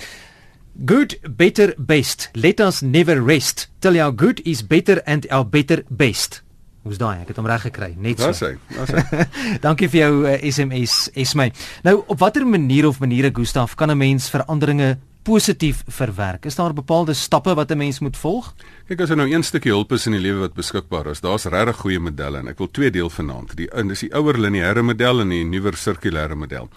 Good, 0.86 1.20
better, 1.36 1.74
best. 1.78 2.30
Let 2.34 2.60
us 2.60 2.82
never 2.82 3.20
rest 3.20 3.68
till 3.80 4.00
our 4.00 4.14
good 4.16 4.40
is 4.46 4.64
better 4.64 5.02
and 5.06 5.28
our 5.30 5.46
better 5.46 5.84
best. 5.90 6.42
Hoe's 6.82 6.98
daai? 6.98 7.22
Ek 7.22 7.30
het 7.30 7.38
hom 7.38 7.46
reg 7.46 7.62
gekry, 7.62 7.94
net 8.02 8.20
so. 8.20 8.32
Dis 8.32 8.42
hy. 8.42 8.56
Dis 8.74 8.94
hy. 8.96 9.26
Dankie 9.66 9.90
vir 9.92 10.00
jou 10.00 10.14
uh, 10.24 10.34
eh, 10.34 10.50
SMS, 10.50 11.12
Esmy. 11.14 11.52
Nou, 11.86 12.00
op 12.08 12.20
watter 12.20 12.48
manier 12.48 12.88
of 12.90 13.00
maniere 13.00 13.30
Gustaf 13.34 13.76
kan 13.76 13.92
'n 13.92 13.98
mens 13.98 14.30
veranderinge 14.30 14.98
positief 15.22 15.84
verwerk? 15.88 16.46
Is 16.46 16.56
daar 16.56 16.74
bepaalde 16.74 17.14
stappe 17.14 17.54
wat 17.54 17.72
'n 17.72 17.78
mens 17.78 18.00
moet 18.00 18.18
volg? 18.18 18.54
Kyk, 18.88 19.02
as 19.02 19.10
jy 19.10 19.12
er 19.12 19.18
nou 19.18 19.30
een 19.30 19.44
stukkie 19.44 19.72
hulp 19.72 19.92
is 19.92 20.06
in 20.06 20.12
die 20.12 20.22
lewe 20.22 20.40
wat 20.40 20.54
beskikbaar 20.54 21.08
is, 21.08 21.22
daar's 21.22 21.46
regtig 21.46 21.76
goeie 21.76 22.00
modelle 22.00 22.38
en 22.38 22.48
ek 22.48 22.58
wil 22.58 22.72
twee 22.72 22.92
deel 22.92 23.10
vanaand. 23.10 23.56
Die 23.56 23.70
en 23.70 23.88
dis 23.88 24.00
die 24.00 24.14
ouer 24.14 24.38
lineêre 24.38 24.82
model 24.82 25.22
en 25.22 25.30
die 25.30 25.44
nuwer 25.44 25.74
sirkulêre 25.74 26.36
model. 26.36 26.70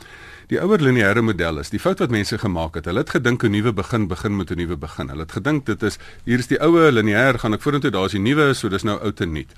Die 0.49 0.61
ouer 0.61 0.79
lineêre 0.79 1.23
model 1.23 1.59
is 1.59 1.71
die 1.71 1.81
fout 1.81 1.99
wat 1.99 2.11
mense 2.11 2.39
gemaak 2.39 2.75
het. 2.75 2.85
Hulle 2.85 3.01
het 3.01 3.11
gedink 3.11 3.43
'n 3.45 3.51
nuwe 3.51 3.73
begin 3.73 4.06
begin 4.09 4.37
met 4.37 4.51
'n 4.51 4.56
nuwe 4.56 4.77
begin. 4.77 5.09
Hulle 5.09 5.23
het 5.23 5.33
gedink 5.33 5.65
dit 5.65 5.83
is 5.83 5.99
hier 6.25 6.39
is 6.39 6.47
die 6.47 6.61
ou 6.61 6.91
lineêr, 6.91 7.39
gaan 7.39 7.55
ek 7.55 7.62
vorentoe, 7.62 7.91
daar 7.91 8.05
is 8.05 8.12
die 8.12 8.21
nuwe, 8.21 8.55
so 8.55 8.69
dis 8.69 8.83
nou 8.83 9.01
oud 9.01 9.21
en 9.21 9.33
nuut. 9.33 9.53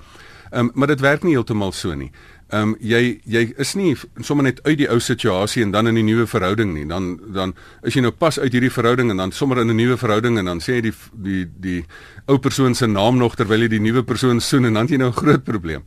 Um, 0.53 0.71
maar 0.75 0.87
dit 0.87 1.01
werk 1.01 1.23
nie 1.23 1.35
heeltemal 1.35 1.73
so 1.73 1.95
nie. 1.95 2.11
Ehm 2.47 2.63
um, 2.63 2.75
jy 2.79 3.21
jy 3.27 3.41
is 3.59 3.73
nie 3.75 3.97
sommer 4.23 4.45
net 4.47 4.61
uit 4.63 4.77
die 4.79 4.87
ou 4.87 5.01
situasie 5.03 5.65
en 5.65 5.73
dan 5.75 5.89
in 5.91 5.99
'n 5.99 6.05
nuwe 6.07 6.27
verhouding 6.27 6.75
nie. 6.75 6.87
Dan 6.87 7.19
dan 7.35 7.55
is 7.83 7.95
jy 7.95 8.01
nou 8.01 8.13
pas 8.13 8.39
uit 8.39 8.53
hierdie 8.53 8.71
verhouding 8.71 9.11
en 9.11 9.17
dan 9.17 9.33
sommer 9.33 9.59
in 9.59 9.71
'n 9.71 9.77
nuwe 9.77 9.97
verhouding 9.97 10.39
en 10.39 10.45
dan 10.45 10.61
sê 10.61 10.79
jy 10.79 10.81
die 10.81 10.95
die 11.13 11.47
die 11.61 11.85
ou 12.27 12.39
persoon 12.39 12.75
se 12.75 12.87
naam 12.87 13.17
nog 13.17 13.35
terwyl 13.35 13.61
jy 13.61 13.69
die 13.69 13.81
nuwe 13.81 14.03
persoon 14.03 14.41
soen 14.41 14.65
en 14.65 14.75
dan 14.75 14.83
het 14.83 14.91
jy 14.91 14.97
nou 14.97 15.11
'n 15.11 15.21
groot 15.23 15.45
probleem. 15.45 15.83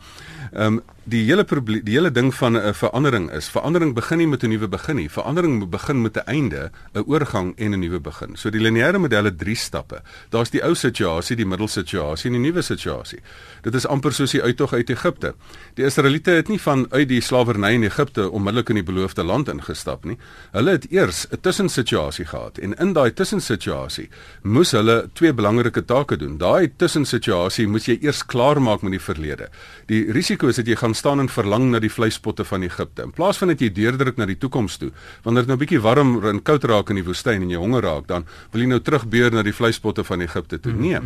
Ehm 0.51 0.74
um, 0.74 0.82
die 1.10 1.24
hele 1.25 1.44
probleem 1.48 1.82
die 1.86 1.96
hele 1.96 2.12
ding 2.12 2.30
van 2.36 2.54
'n 2.54 2.70
uh, 2.70 2.74
verandering 2.74 3.32
is 3.32 3.50
verandering 3.50 3.94
begin 3.96 4.18
nie 4.18 4.28
met 4.28 4.44
'n 4.44 4.50
nuwe 4.50 4.68
begin 4.68 4.96
nie. 4.96 5.10
Verandering 5.10 5.70
begin 5.70 6.01
met 6.01 6.18
'n 6.18 6.25
einde, 6.25 6.72
'n 6.94 7.04
oorgang 7.08 7.54
en 7.58 7.72
'n 7.74 7.80
nuwe 7.80 8.00
begin. 8.00 8.38
So 8.38 8.50
die 8.50 8.62
lineêre 8.62 9.00
model 9.00 9.24
het 9.24 9.38
drie 9.38 9.56
stappe. 9.56 10.01
Daar's 10.30 10.50
die 10.50 10.63
ou 10.63 10.75
situasie, 10.75 11.36
die 11.36 11.46
middelsituasie 11.46 12.30
en 12.30 12.42
die 12.42 12.51
nuwe 12.51 12.62
situasie. 12.62 13.20
Dit 13.62 13.75
is 13.75 13.88
amper 13.88 14.13
soos 14.13 14.32
die 14.32 14.42
uittog 14.42 14.74
uit 14.74 14.89
Egipte. 14.89 15.34
Die 15.74 15.86
Israeliete 15.86 16.32
het 16.32 16.48
nie 16.48 16.62
van 16.62 16.86
uit 16.89 17.08
die 17.08 17.22
slawerny 17.22 17.74
in 17.74 17.84
Egipte 17.84 18.30
onmiddellik 18.30 18.70
in 18.70 18.75
die 18.75 18.84
beloofde 18.84 19.24
land 19.24 19.48
ingestap 19.48 20.06
nie. 20.06 20.18
Hulle 20.51 20.72
het 20.72 20.92
eers 20.92 21.28
'n 21.32 21.39
tussensituasie 21.42 22.25
gehad 22.25 22.58
en 22.58 22.74
in 22.74 22.94
daai 22.94 23.13
tussensituasie 23.13 24.10
moes 24.42 24.72
hulle 24.72 25.10
twee 25.13 25.34
belangrike 25.34 25.86
take 25.86 26.18
doen. 26.18 26.38
Daai 26.38 26.72
tussensituasie 26.75 27.68
moes 27.68 27.86
jy 27.86 27.98
eers 28.01 28.25
klaarmaak 28.25 28.82
met 28.82 28.92
die 28.92 29.01
verlede. 29.01 29.50
Die 29.86 30.12
risiko 30.12 30.48
is 30.48 30.56
dat 30.56 30.68
jy 30.68 30.75
gaan 30.75 30.96
staan 31.00 31.24
en 31.24 31.32
verlang 31.32 31.70
na 31.74 31.82
die 31.84 31.91
vleispotte 31.91 32.46
van 32.48 32.65
Egipte. 32.68 33.08
In 33.08 33.15
plaas 33.15 33.39
van 33.41 33.53
dat 33.53 33.63
jy 33.63 33.72
deurdruk 33.74 34.20
na 34.20 34.27
die 34.29 34.38
toekoms 34.39 34.77
toe, 34.82 34.91
wanneer 35.25 35.48
dit 35.48 35.53
nou 35.53 35.60
bietjie 35.62 35.82
warm 35.84 36.18
en 36.29 36.44
koud 36.46 36.68
raak 36.70 36.91
in 36.94 37.00
die 37.01 37.08
woestyn 37.08 37.46
en 37.46 37.53
jy 37.53 37.60
honger 37.62 37.86
raak, 37.88 38.08
dan 38.12 38.27
wil 38.53 38.63
jy 38.63 38.70
nou 38.72 38.82
terugbeur 38.84 39.36
na 39.36 39.46
die 39.48 39.56
vleispotte 39.56 40.06
van 40.08 40.25
Egipte 40.25 40.60
toe. 40.60 40.75
Nee. 40.75 41.00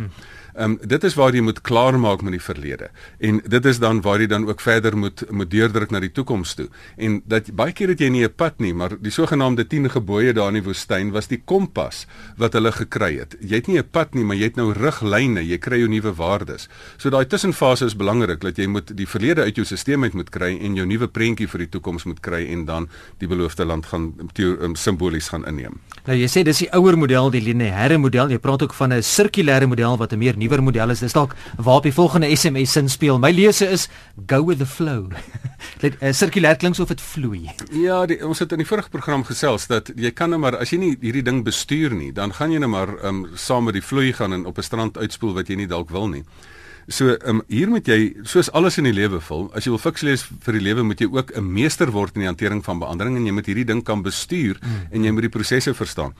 Ehm 0.54 0.70
um, 0.70 0.78
dit 0.86 1.04
is 1.04 1.14
waar 1.14 1.34
jy 1.34 1.40
moet 1.40 1.60
klaarmaak 1.60 2.22
met 2.22 2.32
die 2.32 2.42
verlede. 2.42 2.90
En 3.18 3.40
dit 3.46 3.64
is 3.64 3.78
dan 3.78 4.00
waar 4.00 4.20
jy 4.20 4.26
dan 4.26 4.48
ook 4.48 4.60
verder 4.60 4.96
moet 4.96 5.24
moet 5.30 5.50
deurdruk 5.50 5.90
na 5.90 6.00
die 6.00 6.12
toekoms 6.12 6.54
toe. 6.54 6.68
En 6.96 7.22
dat 7.26 7.50
baie 7.54 7.72
keer 7.72 7.88
het 7.88 8.00
jy 8.00 8.08
nie 8.08 8.24
'n 8.24 8.34
pad 8.36 8.58
nie, 8.58 8.74
maar 8.74 8.96
die 9.00 9.10
sogenaamde 9.10 9.66
10 9.66 9.90
gebooie 9.90 10.32
daar 10.32 10.48
in 10.48 10.62
die 10.62 10.62
woestyn 10.62 11.10
was 11.10 11.26
die 11.26 11.42
kompas 11.44 12.06
wat 12.36 12.52
hulle 12.52 12.72
gekry 12.72 13.18
het. 13.18 13.36
Jy 13.40 13.54
het 13.54 13.66
nie 13.66 13.78
'n 13.78 13.88
pad 13.90 14.14
nie, 14.14 14.24
maar 14.24 14.36
jy 14.36 14.44
het 14.44 14.56
nou 14.56 14.72
riglyne, 14.72 15.46
jy 15.46 15.58
kry 15.58 15.78
jou 15.78 15.88
nuwe 15.88 16.14
waardes. 16.14 16.68
So 16.96 17.10
daai 17.10 17.26
tussenfase 17.26 17.84
is 17.84 17.96
belangrik 17.96 18.40
dat 18.40 18.56
jy 18.56 18.66
moet 18.66 18.96
die 18.96 19.08
verlede 19.08 19.42
uit 19.42 19.56
jou 19.56 19.64
stelsel 19.66 20.02
uit 20.02 20.14
moet 20.14 20.30
kry 20.30 20.58
en 20.60 20.74
jou 20.74 20.86
nuwe 20.86 21.08
prentjie 21.08 21.48
vir 21.48 21.58
die 21.58 21.68
toekoms 21.68 22.04
moet 22.04 22.20
kry 22.20 22.46
en 22.52 22.64
dan 22.64 22.88
die 23.18 23.28
beloofde 23.28 23.64
land 23.64 23.86
gaan 23.86 24.12
um, 24.38 24.74
simbolies 24.76 25.28
gaan 25.28 25.44
inneem. 25.46 25.80
Nou 26.06 26.16
jy 26.16 26.28
sê 26.28 26.44
dis 26.46 26.58
die 26.58 26.70
ouer 26.76 26.96
model, 26.98 27.30
die 27.30 27.42
lineêre 27.42 27.98
model. 27.98 28.30
Jy 28.30 28.38
praat 28.38 28.62
ook 28.62 28.74
van 28.74 28.92
'n 28.92 29.02
sirkulêre 29.02 29.66
model 29.66 29.96
wat 29.96 30.12
'n 30.12 30.18
meer 30.18 30.36
nuwer 30.44 30.62
model 30.62 30.92
is. 30.94 31.02
Dis 31.04 31.16
dalk 31.16 31.34
waar 31.56 31.80
op 31.80 31.88
die 31.88 31.94
volgende 31.94 32.30
SMS 32.36 32.76
sin 32.76 32.88
speel. 32.92 33.18
My 33.18 33.32
lese 33.32 33.68
is 33.70 33.88
go 34.26 34.44
with 34.44 34.60
the 34.62 34.68
flow. 34.68 35.10
Dit 35.82 35.96
uh, 36.00 36.12
sirkulêr 36.12 36.58
klink 36.60 36.78
of 36.78 36.90
dit 36.92 37.00
vloei. 37.00 37.48
Ja, 37.72 38.02
die, 38.08 38.18
ons 38.26 38.40
het 38.42 38.52
in 38.52 38.60
die 38.60 38.68
vorige 38.68 38.90
program 38.92 39.24
gesels 39.24 39.66
dat 39.70 39.90
jy 39.96 40.10
kan 40.16 40.32
nou 40.32 40.40
maar 40.42 40.58
as 40.60 40.72
jy 40.74 40.78
nie 40.80 40.90
hierdie 41.00 41.24
ding 41.24 41.42
bestuur 41.46 41.94
nie, 41.96 42.10
dan 42.12 42.34
gaan 42.36 42.52
jy 42.52 42.60
nou 42.60 42.70
maar 42.72 42.92
um, 43.06 43.24
saam 43.38 43.68
met 43.68 43.78
die 43.78 43.84
vloei 43.84 44.12
gaan 44.16 44.36
en 44.36 44.44
op 44.50 44.58
'n 44.58 44.66
strand 44.66 44.98
uitspoel 44.98 45.34
wat 45.38 45.48
jy 45.48 45.56
nie 45.62 45.70
dalk 45.70 45.90
wil 45.94 46.08
nie. 46.08 46.24
So 46.88 47.14
um, 47.24 47.42
hier 47.48 47.70
moet 47.70 47.86
jy 47.88 48.14
soos 48.28 48.50
alles 48.52 48.78
in 48.80 48.88
die 48.88 48.94
lewe 48.94 49.20
vul. 49.24 49.46
As 49.54 49.64
jy 49.64 49.70
wil 49.70 49.80
fiks 49.80 50.02
lees 50.02 50.24
vir 50.44 50.58
die 50.58 50.64
lewe 50.64 50.82
moet 50.82 51.00
jy 51.00 51.08
ook 51.08 51.32
'n 51.36 51.44
meester 51.44 51.90
word 51.92 52.16
in 52.16 52.24
die 52.24 52.28
hantering 52.28 52.64
van 52.64 52.78
beandering 52.78 53.16
en 53.16 53.26
jy 53.26 53.32
moet 53.32 53.46
hierdie 53.46 53.64
ding 53.64 53.84
kan 53.84 54.02
bestuur 54.02 54.58
mm. 54.60 54.92
en 54.92 55.04
jy 55.04 55.10
moet 55.10 55.22
die 55.22 55.32
prosesse 55.38 55.74
verstaan. 55.74 56.12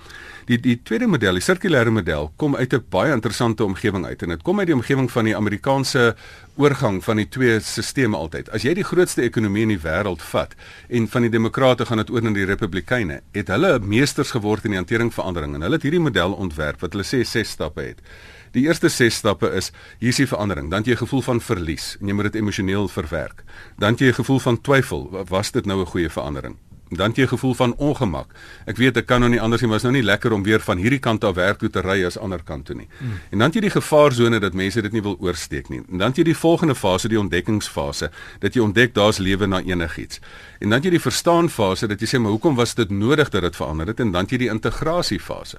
Die 0.46 0.58
die 0.58 0.76
tweede 0.76 1.06
model, 1.06 1.34
die 1.34 1.42
sirkulêre 1.42 1.90
model, 1.90 2.32
kom 2.36 2.56
uit 2.56 2.72
'n 2.72 2.84
baie 2.88 3.12
interessante 3.12 3.64
omgewing 3.64 4.06
uit 4.06 4.22
en 4.22 4.28
dit 4.28 4.42
kom 4.42 4.58
uit 4.58 4.66
die 4.66 4.76
omgewing 4.76 5.10
van 5.10 5.24
die 5.24 5.36
Amerikaanse 5.36 6.14
oorgang 6.56 7.02
van 7.02 7.16
die 7.16 7.28
twee 7.28 7.60
stelsels 7.60 8.14
altyd. 8.14 8.50
As 8.50 8.62
jy 8.62 8.74
die 8.74 8.84
grootste 8.84 9.22
ekonomie 9.22 9.62
in 9.62 9.68
die 9.68 9.82
wêreld 9.82 10.22
vat 10.22 10.54
en 10.88 11.08
van 11.08 11.22
die 11.22 11.30
demokrate 11.30 11.84
gaan 11.84 11.98
dit 11.98 12.10
oor 12.10 12.22
na 12.22 12.30
die 12.30 12.44
republikeine, 12.44 13.20
het 13.32 13.48
hulle 13.48 13.78
meesters 13.80 14.30
geword 14.30 14.64
in 14.64 14.70
die 14.70 14.78
hantering 14.78 15.12
van 15.12 15.24
verandering 15.24 15.56
en 15.56 15.64
hulle 15.64 15.78
het 15.78 15.86
hierdie 15.86 16.02
model 16.02 16.36
ontwerp 16.36 16.82
wat 16.84 16.94
hulle 16.94 17.06
sê 17.06 17.24
ses 17.24 17.54
stappe 17.56 17.82
het. 17.82 18.02
Die 18.54 18.68
eerste 18.68 18.88
6 18.88 19.14
stappe 19.14 19.48
is 19.50 19.72
hier 19.98 20.12
is 20.12 20.20
die 20.22 20.28
verandering. 20.30 20.70
Dan 20.70 20.86
jy 20.86 20.92
'n 20.92 21.02
gevoel 21.02 21.22
van 21.22 21.40
verlies 21.40 21.96
en 22.00 22.06
jy 22.06 22.14
moet 22.14 22.32
dit 22.32 22.34
emosioneel 22.34 22.88
verwerk. 22.88 23.42
Dan 23.78 23.94
jy 23.98 24.06
'n 24.06 24.14
gevoel 24.14 24.38
van 24.38 24.60
twyfel, 24.60 25.26
was 25.28 25.50
dit 25.50 25.66
nou 25.66 25.80
'n 25.80 25.86
goeie 25.86 26.10
verandering? 26.10 26.56
Dan 26.88 27.12
jy 27.14 27.22
'n 27.22 27.28
gevoel 27.28 27.54
van 27.54 27.74
ongemak. 27.76 28.30
Ek 28.66 28.76
weet 28.76 28.96
ek 28.96 29.06
kan 29.06 29.20
nou 29.20 29.30
nie 29.30 29.40
anders 29.40 29.60
nie, 29.60 29.68
maar 29.68 29.76
is 29.76 29.82
nou 29.82 29.94
nie 29.94 30.02
lekker 30.02 30.32
om 30.32 30.42
weer 30.42 30.60
van 30.60 30.78
hierdie 30.78 30.98
kant 30.98 31.24
af 31.24 31.34
werk 31.34 31.58
toe 31.58 31.70
te 31.70 31.80
ry 31.80 32.04
as 32.04 32.18
ander 32.18 32.42
kant 32.42 32.64
toe 32.64 32.76
nie. 32.76 32.88
Hmm. 32.98 33.20
En 33.30 33.38
dan 33.38 33.50
jy 33.50 33.60
die 33.60 33.70
gevaarsone 33.70 34.40
dat 34.40 34.54
mense 34.54 34.82
dit 34.82 34.92
nie 34.92 35.02
wil 35.02 35.16
oorsteek 35.20 35.68
nie. 35.68 35.82
En 35.90 35.98
dan 35.98 36.12
jy 36.14 36.22
die 36.22 36.36
volgende 36.36 36.74
fase, 36.74 37.08
die 37.08 37.18
ontdekkingsfase, 37.18 38.10
dat 38.38 38.54
jy 38.54 38.60
ontdek 38.60 38.94
daar's 38.94 39.18
lewe 39.18 39.46
na 39.46 39.60
enigiets. 39.60 40.20
En 40.60 40.68
dan 40.70 40.82
jy 40.82 40.90
die 40.90 41.00
verstaanfase 41.00 41.86
dat 41.86 42.00
jy 42.00 42.06
sê 42.06 42.20
maar 42.20 42.30
hoekom 42.30 42.54
was 42.54 42.74
dit 42.74 42.90
nodig 42.90 43.30
dat 43.30 43.42
dit 43.42 43.56
verander 43.56 43.86
het 43.86 44.00
en 44.00 44.12
dan 44.12 44.26
jy 44.26 44.36
die 44.36 44.48
integrasiefase. 44.48 45.58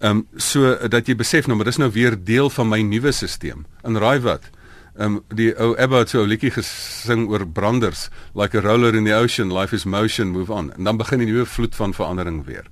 Ehm 0.00 0.18
um, 0.18 0.26
so 0.36 0.74
dat 0.88 1.06
jy 1.06 1.14
besef 1.14 1.46
nou 1.46 1.56
maar 1.56 1.70
dis 1.70 1.78
nou 1.78 1.90
weer 1.90 2.16
deel 2.18 2.50
van 2.50 2.68
my 2.68 2.80
nuwe 2.82 3.12
stelsel. 3.12 3.64
In 3.86 3.96
raai 3.96 4.20
wat? 4.20 4.50
Ehm 4.98 5.16
um, 5.16 5.22
die 5.34 5.52
ou 5.58 5.74
Abba 5.78 5.98
het 6.02 6.08
so 6.08 6.22
'n 6.22 6.28
liedjie 6.28 6.50
gesing 6.50 7.28
oor 7.28 7.46
branders, 7.46 8.10
like 8.34 8.58
a 8.58 8.60
roller 8.60 8.94
in 8.94 9.04
the 9.04 9.14
ocean, 9.14 9.52
life 9.52 9.74
is 9.74 9.84
motion, 9.84 10.28
move 10.28 10.52
on. 10.52 10.72
En 10.72 10.84
dan 10.84 10.96
begin 10.96 11.18
die 11.18 11.26
nuwe 11.26 11.46
vloed 11.46 11.74
van 11.74 11.94
verandering 11.94 12.44
weer. 12.44 12.66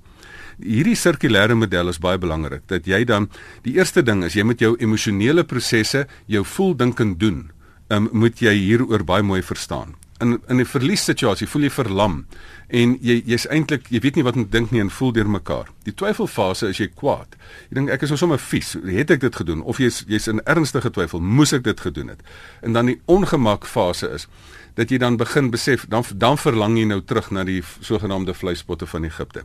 Hierdie 0.59 0.95
sirkulêre 0.95 1.55
model 1.55 1.87
is 1.87 1.99
baie 1.99 2.17
belangrik 2.17 2.61
dat 2.67 2.85
jy 2.85 3.03
dan 3.03 3.29
die 3.61 3.73
eerste 3.73 4.03
ding 4.03 4.23
is 4.23 4.33
jy 4.33 4.43
moet 4.43 4.59
jou 4.59 4.75
emosionele 4.79 5.43
prosesse, 5.43 6.07
jou 6.25 6.45
voel 6.45 6.75
dink 6.75 6.99
en 6.99 7.17
doen, 7.17 7.51
ehm 7.87 8.03
um, 8.03 8.09
moet 8.11 8.39
jy 8.39 8.53
hieroor 8.53 9.03
baie 9.03 9.23
mooi 9.23 9.41
verstaan 9.41 9.95
in 10.23 10.41
in 10.47 10.59
'n 10.59 10.65
verliessituasie 10.65 11.47
voel 11.47 11.67
jy 11.67 11.69
verlam 11.69 12.25
en 12.73 12.95
jy 13.05 13.19
jy's 13.29 13.45
eintlik 13.53 13.85
jy 13.93 14.01
weet 14.01 14.17
nie 14.17 14.25
wat 14.25 14.37
om 14.39 14.47
dink 14.49 14.71
nie 14.73 14.81
en 14.81 14.89
voel 14.89 15.13
deur 15.13 15.29
mekaar. 15.29 15.69
Die 15.85 15.93
twyfelfase 15.93 16.71
is 16.73 16.81
jy 16.81 16.89
kwaad. 16.89 17.37
Jy 17.69 17.77
dink 17.77 17.93
ek 17.93 18.05
is 18.05 18.13
nou 18.13 18.17
sommer 18.17 18.41
vies. 18.41 18.73
Het 18.87 19.13
ek 19.13 19.21
dit 19.27 19.37
gedoen 19.43 19.61
of 19.61 19.81
jy's 19.83 20.01
jy's 20.09 20.29
in 20.31 20.41
ernstige 20.49 20.89
twyfel, 20.93 21.21
moes 21.21 21.53
ek 21.53 21.67
dit 21.67 21.85
gedoen 21.85 22.09
het. 22.15 22.25
En 22.65 22.73
dan 22.73 22.89
die 22.89 22.99
ongemakfase 23.05 24.09
is 24.17 24.27
dat 24.73 24.89
jy 24.89 24.97
dan 24.97 25.17
begin 25.17 25.51
besef 25.53 25.85
dan 25.89 26.05
dan 26.17 26.37
verlang 26.37 26.77
jy 26.77 26.85
nou 26.89 26.99
terug 27.05 27.29
na 27.31 27.43
die 27.45 27.61
sogenaamde 27.81 28.33
vleispotte 28.33 28.87
van 28.89 29.05
Egipte. 29.05 29.43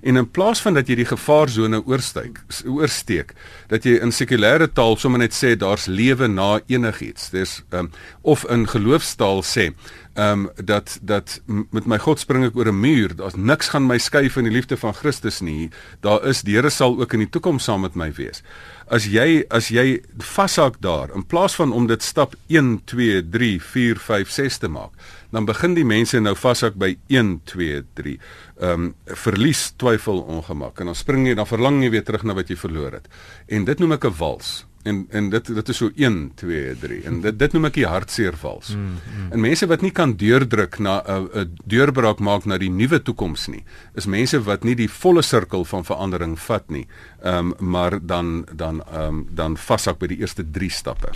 En 0.00 0.16
in 0.16 0.30
plaas 0.30 0.62
van 0.64 0.74
dat 0.74 0.88
jy 0.88 0.96
die 1.02 1.08
gevaarsone 1.08 1.82
oorstyk, 1.84 2.40
oorsteek, 2.64 3.34
dat 3.68 3.84
jy 3.84 3.98
in 4.00 4.14
sekulêre 4.14 4.70
taal 4.72 4.96
sommer 4.96 5.20
net 5.20 5.36
sê 5.36 5.52
daar's 5.60 5.86
lewe 5.86 6.28
na 6.28 6.60
enigiets. 6.72 7.28
Dis 7.34 7.60
um, 7.76 7.90
of 8.22 8.46
in 8.48 8.64
geloofstaal 8.68 9.44
sê, 9.44 9.70
ehm 10.16 10.46
um, 10.46 10.48
dat 10.56 10.98
dat 11.02 11.40
met 11.46 11.86
my 11.86 11.98
God 11.98 12.20
spring 12.20 12.48
ek 12.48 12.56
oor 12.56 12.69
'n 12.70 12.80
muur. 12.80 13.16
Daar's 13.16 13.36
niks 13.36 13.68
gaan 13.68 13.86
my 13.86 13.98
skei 13.98 14.30
van 14.30 14.44
die 14.44 14.52
liefde 14.52 14.76
van 14.76 14.94
Christus 14.94 15.40
nie. 15.40 15.70
Daar 16.00 16.24
is 16.24 16.42
die 16.42 16.54
Here 16.54 16.70
sal 16.70 17.00
ook 17.00 17.12
in 17.12 17.26
die 17.26 17.30
toekoms 17.30 17.64
saam 17.64 17.80
met 17.80 17.94
my 17.94 18.12
wees 18.12 18.42
as 18.90 19.06
jy 19.06 19.44
as 19.54 19.70
jy 19.70 20.00
vashak 20.34 20.80
daar 20.82 21.12
in 21.14 21.22
plaas 21.22 21.54
van 21.58 21.72
om 21.72 21.86
dit 21.86 22.02
stap 22.02 22.34
1 22.50 22.72
2 22.90 23.22
3 23.30 23.50
4 23.62 24.00
5 24.02 24.32
6 24.34 24.58
te 24.64 24.70
maak 24.70 24.96
dan 25.30 25.46
begin 25.46 25.76
die 25.78 25.86
mense 25.86 26.18
nou 26.18 26.34
vashak 26.34 26.74
by 26.74 26.96
1 27.06 27.36
2 27.52 27.84
3 28.00 28.16
ehm 28.60 28.88
um, 28.88 28.88
verlies 29.22 29.70
twyfel 29.80 30.24
ongemak 30.26 30.82
en 30.82 30.90
dan 30.90 30.98
spring 30.98 31.28
jy 31.28 31.36
dan 31.38 31.48
verlang 31.48 31.78
jy 31.84 31.92
weer 31.94 32.04
terug 32.04 32.26
na 32.26 32.34
wat 32.36 32.50
jy 32.50 32.58
verloor 32.58 32.98
het 32.98 33.06
en 33.46 33.68
dit 33.68 33.78
noem 33.78 33.94
ek 33.96 34.10
'n 34.10 34.18
wals 34.18 34.50
en 34.82 35.06
en 35.10 35.30
dit 35.30 35.50
dit 35.54 35.68
is 35.68 35.76
so 35.76 35.90
1 35.96 36.32
2 36.34 36.76
3 36.80 37.02
en 37.04 37.20
dit 37.20 37.38
dit 37.38 37.52
noem 37.52 37.68
ek 37.68 37.76
die 37.80 37.86
hartseer 37.86 38.36
vals. 38.40 38.72
Mm, 38.74 38.86
mm. 38.86 39.32
En 39.32 39.40
mense 39.40 39.66
wat 39.66 39.82
nie 39.84 39.92
kan 39.92 40.14
deurdruk 40.16 40.78
na 40.78 41.00
'n 41.00 41.26
uh, 41.26 41.42
'n 41.42 41.56
deurbraak 41.64 42.18
maak 42.18 42.44
na 42.44 42.58
die 42.58 42.70
nuwe 42.70 43.02
toekoms 43.02 43.48
nie, 43.48 43.64
is 43.94 44.06
mense 44.06 44.40
wat 44.42 44.64
nie 44.64 44.74
die 44.74 44.88
volle 44.88 45.22
sirkel 45.22 45.64
van 45.64 45.84
verandering 45.84 46.38
vat 46.38 46.70
nie. 46.70 46.86
Ehm 47.22 47.52
um, 47.58 47.70
maar 47.70 47.98
dan 48.06 48.46
dan 48.52 48.82
ehm 48.82 49.08
um, 49.08 49.26
dan 49.30 49.56
vashak 49.56 49.98
by 49.98 50.06
die 50.06 50.18
eerste 50.18 50.44
3 50.50 50.70
stappe. 50.70 51.12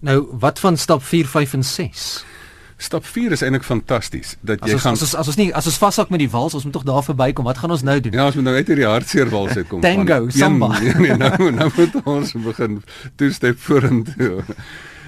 Nou, 0.00 0.28
wat 0.38 0.58
van 0.58 0.76
stap 0.76 1.02
4, 1.02 1.26
5 1.26 1.52
en 1.52 1.64
6? 1.64 2.24
Stap 2.76 3.06
4 3.08 3.32
is 3.32 3.40
eintlik 3.40 3.64
fantasties 3.64 4.34
dat 4.44 4.60
jy 4.60 4.68
as 4.68 4.72
ons, 4.74 4.82
gaan 4.82 4.98
as 4.98 5.02
ons 5.06 5.14
as 5.16 5.30
ons 5.32 5.38
nie 5.40 5.46
as 5.56 5.68
ons 5.70 5.78
vashak 5.80 6.10
met 6.12 6.20
die 6.20 6.28
wals, 6.28 6.54
ons 6.58 6.66
moet 6.68 6.74
tog 6.76 6.84
daar 6.84 7.04
verbykom. 7.06 7.46
Wat 7.48 7.62
gaan 7.62 7.72
ons 7.72 7.84
nou 7.88 7.96
doen? 8.04 8.12
Ja, 8.12 8.26
ons 8.28 8.36
moet 8.36 8.44
nou 8.50 8.56
uit 8.56 8.68
hierdie 8.68 8.88
hartseer 8.88 9.32
wals 9.32 9.56
uitkom. 9.56 9.80
Tango, 9.80 10.18
van, 10.26 10.36
samba. 10.36 10.68
Nee, 10.82 10.92
nee, 11.00 11.16
nou 11.16 11.50
nou 11.56 11.70
moet 11.76 11.96
ons 12.04 12.34
begin 12.44 12.82
toe 13.16 13.30
stap 13.32 13.64
vorentoe. 13.64 14.44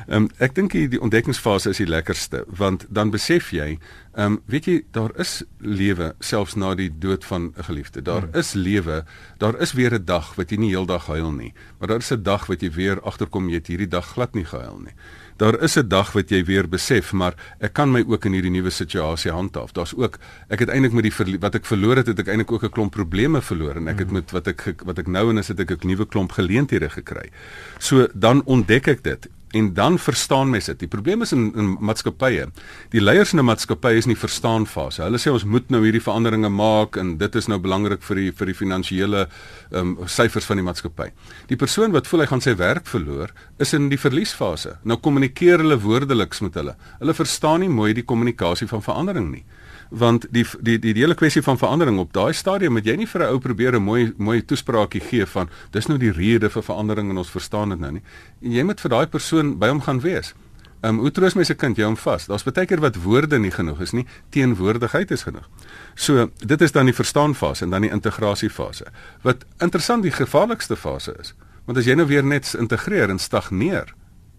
Ehm 0.09 0.23
um, 0.23 0.29
ek 0.38 0.55
dink 0.55 0.73
die 0.73 1.00
ontdekkingsfase 1.00 1.71
is 1.71 1.81
die 1.83 1.88
lekkerste 1.88 2.45
want 2.49 2.87
dan 2.88 3.11
besef 3.11 3.53
jy, 3.53 3.79
ehm 4.17 4.25
um, 4.25 4.41
weet 4.47 4.65
jy 4.65 4.77
daar 4.97 5.12
is 5.21 5.43
lewe 5.61 6.15
selfs 6.21 6.57
na 6.57 6.75
die 6.75 6.91
dood 6.99 7.25
van 7.25 7.53
'n 7.57 7.65
geliefde. 7.69 8.03
Daar 8.03 8.25
hmm. 8.25 8.35
is 8.35 8.53
lewe. 8.53 9.05
Daar 9.38 9.61
is 9.61 9.73
weer 9.73 9.95
'n 9.95 10.05
dag 10.05 10.35
wat 10.35 10.50
jy 10.50 10.57
nie 10.57 10.71
heeldag 10.71 11.07
huil 11.07 11.33
nie, 11.33 11.53
maar 11.79 11.88
daar 11.88 12.00
is 12.00 12.12
'n 12.12 12.23
dag 12.23 12.47
wat 12.47 12.61
jy 12.61 12.71
weer 12.71 13.00
agterkom 13.00 13.49
jy 13.49 13.55
het 13.55 13.67
hierdie 13.67 13.88
dag 13.88 14.07
glad 14.07 14.35
nie 14.35 14.45
gehuil 14.45 14.81
nie 14.81 14.95
daar 15.38 15.61
is 15.62 15.77
'n 15.77 15.88
dag 15.88 16.12
wat 16.12 16.29
jy 16.29 16.45
weer 16.45 16.69
besef, 16.69 17.12
maar 17.12 17.35
ek 17.59 17.73
kan 17.73 17.91
my 17.91 18.05
ook 18.07 18.25
in 18.25 18.33
hierdie 18.33 18.50
nuwe 18.50 18.71
situasie 18.71 19.31
handhaaf. 19.31 19.73
Daar's 19.73 19.95
ook 19.97 20.19
ek 20.49 20.59
het 20.59 20.69
eintlik 20.69 20.93
met 20.93 21.03
die 21.03 21.38
wat 21.38 21.55
ek 21.55 21.65
verloor 21.65 21.97
het, 21.97 22.07
het 22.07 22.19
ek 22.19 22.27
eintlik 22.27 22.53
ook 22.53 22.62
'n 22.62 22.71
klomp 22.71 22.93
probleme 22.93 23.43
verloor 23.43 23.77
en 23.77 23.88
ek 23.88 23.99
het 23.99 24.09
mm. 24.09 24.12
met 24.12 24.31
wat 24.31 24.47
ek 24.47 24.83
wat 24.85 24.99
ek 24.99 25.07
nou 25.07 25.31
en 25.31 25.38
is 25.38 25.49
het 25.49 25.61
ek 25.61 25.71
'n 25.71 25.87
nuwe 25.87 26.07
klomp 26.07 26.33
geleenthede 26.33 26.91
gekry. 26.91 27.31
So 27.79 28.09
dan 28.15 28.43
ontdek 28.45 28.87
ek 28.87 29.03
dit 29.03 29.29
en 29.50 29.75
dan 29.75 29.99
verstaan 29.99 30.50
mense 30.50 30.71
dit. 30.73 30.81
Die 30.81 30.88
probleem 30.88 31.23
is 31.23 31.33
in, 31.33 31.52
in 31.57 31.76
maatskappye. 31.81 32.49
Die 32.93 33.00
leiers 33.00 33.33
in 33.33 33.38
'n 33.38 33.45
maatskappy 33.45 33.93
is 33.97 34.07
nie 34.07 34.17
verstaan 34.17 34.67
fase. 34.67 35.02
Hulle 35.02 35.19
sê 35.19 35.33
ons 35.33 35.45
moet 35.45 35.71
nou 35.71 35.83
hierdie 35.85 36.02
veranderinge 36.02 36.49
maak 36.49 36.97
en 36.97 37.17
dit 37.19 37.35
is 37.35 37.47
nou 37.49 37.59
belangrik 37.59 38.02
vir 38.02 38.17
die 38.17 38.33
vir 38.33 38.47
die 38.47 38.55
finansiële 38.55 39.28
ehm 39.73 39.97
um, 39.99 40.07
syfers 40.07 40.45
van 40.45 40.57
die 40.57 40.64
maatskappy. 40.64 41.11
Die 41.49 41.57
persoon 41.57 41.93
wat 41.93 42.07
voel 42.07 42.21
hy 42.21 42.26
gaan 42.26 42.40
sy 42.40 42.55
werk 42.57 42.87
verloor, 42.87 43.33
is 43.59 43.73
in 43.73 43.88
die 43.88 43.99
verliesfase. 43.99 44.78
Nou 44.85 44.99
kommunikeer 44.99 45.59
hulle 45.59 45.81
woordeliks 45.81 46.40
met 46.40 46.55
hulle. 46.55 46.76
Hulle 46.99 47.14
verstaan 47.14 47.61
nie 47.61 47.69
mooi 47.69 47.93
die 47.95 48.05
kommunikasie 48.05 48.69
van 48.69 48.83
verandering 48.83 49.31
nie 49.31 49.45
want 49.88 50.26
die 50.31 50.45
die 50.61 50.78
die, 50.78 50.93
die 50.93 51.02
hele 51.02 51.14
kwessie 51.14 51.43
van 51.43 51.59
verandering 51.59 51.99
op 51.99 52.12
daai 52.12 52.33
stadium 52.33 52.76
moet 52.76 52.87
jy 52.87 52.97
nie 52.97 53.07
vir 53.07 53.23
'n 53.23 53.33
ou 53.33 53.38
probeer 53.38 53.76
'n 53.76 53.83
mooi 53.83 54.12
mooi 54.17 54.43
toespraakie 54.43 55.00
gee 55.00 55.26
van 55.26 55.49
dis 55.73 55.87
nou 55.88 55.99
die 55.99 56.12
rede 56.12 56.50
vir 56.50 56.62
verandering 56.62 57.11
en 57.11 57.19
ons 57.19 57.31
verstaan 57.31 57.71
dit 57.71 57.81
nou 57.81 57.93
nie. 57.93 58.02
En 58.43 58.52
jy 58.52 58.62
moet 58.62 58.81
vir 58.81 58.90
daai 58.90 59.07
persoon 59.07 59.38
by 59.42 59.68
hom 59.73 59.80
gaan 59.87 60.00
wees. 60.00 60.35
Ehm 60.80 60.95
um, 60.95 61.00
hoe 61.02 61.11
troos 61.11 61.35
my 61.35 61.42
se 61.45 61.57
kind 61.59 61.76
jy 61.76 61.87
hom 61.88 61.97
vas? 61.99 62.28
Daar's 62.30 62.45
baie 62.47 62.66
keer 62.66 62.80
wat 62.80 63.00
woorde 63.02 63.38
nie 63.38 63.50
genoeg 63.50 63.80
is 63.83 63.92
nie, 63.92 64.07
teenwoordigheid 64.30 65.11
is 65.11 65.25
genoeg. 65.26 65.49
So, 65.95 66.28
dit 66.38 66.61
is 66.62 66.73
dan 66.73 66.87
die 66.87 66.95
verstaanfase 66.95 67.64
en 67.64 67.75
dan 67.75 67.83
die 67.83 67.90
integrasiefase. 67.90 68.87
Wat 69.23 69.42
interessant 69.59 70.07
die 70.07 70.14
gevaarlikste 70.14 70.76
fase 70.76 71.16
is. 71.18 71.35
Want 71.66 71.78
as 71.78 71.90
jy 71.90 71.99
nou 71.99 72.07
weer 72.07 72.25
net 72.25 72.54
integreer 72.54 73.11
en 73.11 73.18
stagneer, 73.18 73.90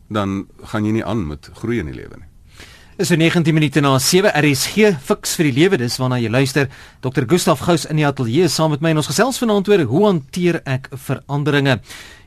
dan 0.08 0.48
gaan 0.72 0.86
jy 0.86 0.96
nie 0.96 1.06
aan 1.06 1.28
met 1.28 1.52
groei 1.60 1.84
in 1.84 1.92
die 1.92 2.00
lewe 2.00 2.24
nie. 2.24 2.29
Dis 3.00 3.08
so 3.08 3.16
19 3.16 3.54
minute 3.56 3.80
na 3.80 3.94
7 3.96 4.34
RSG 4.36 4.90
Fix 5.00 5.38
vir 5.40 5.48
die 5.48 5.54
lewe 5.56 5.78
dis 5.80 5.94
waarna 6.02 6.18
jy 6.20 6.28
luister. 6.28 6.66
Dr. 7.00 7.24
Gustaf 7.32 7.62
Gous 7.64 7.86
in 7.88 7.96
die 7.96 8.04
ateljee 8.04 8.50
saam 8.52 8.74
met 8.74 8.82
my 8.84 8.92
en 8.92 9.00
ons 9.00 9.08
gesels 9.08 9.40
vanaand 9.40 9.70
oor 9.72 9.86
hoe 9.88 10.02
hanteer 10.04 10.58
ek 10.68 10.90
veranderinge. 11.06 11.78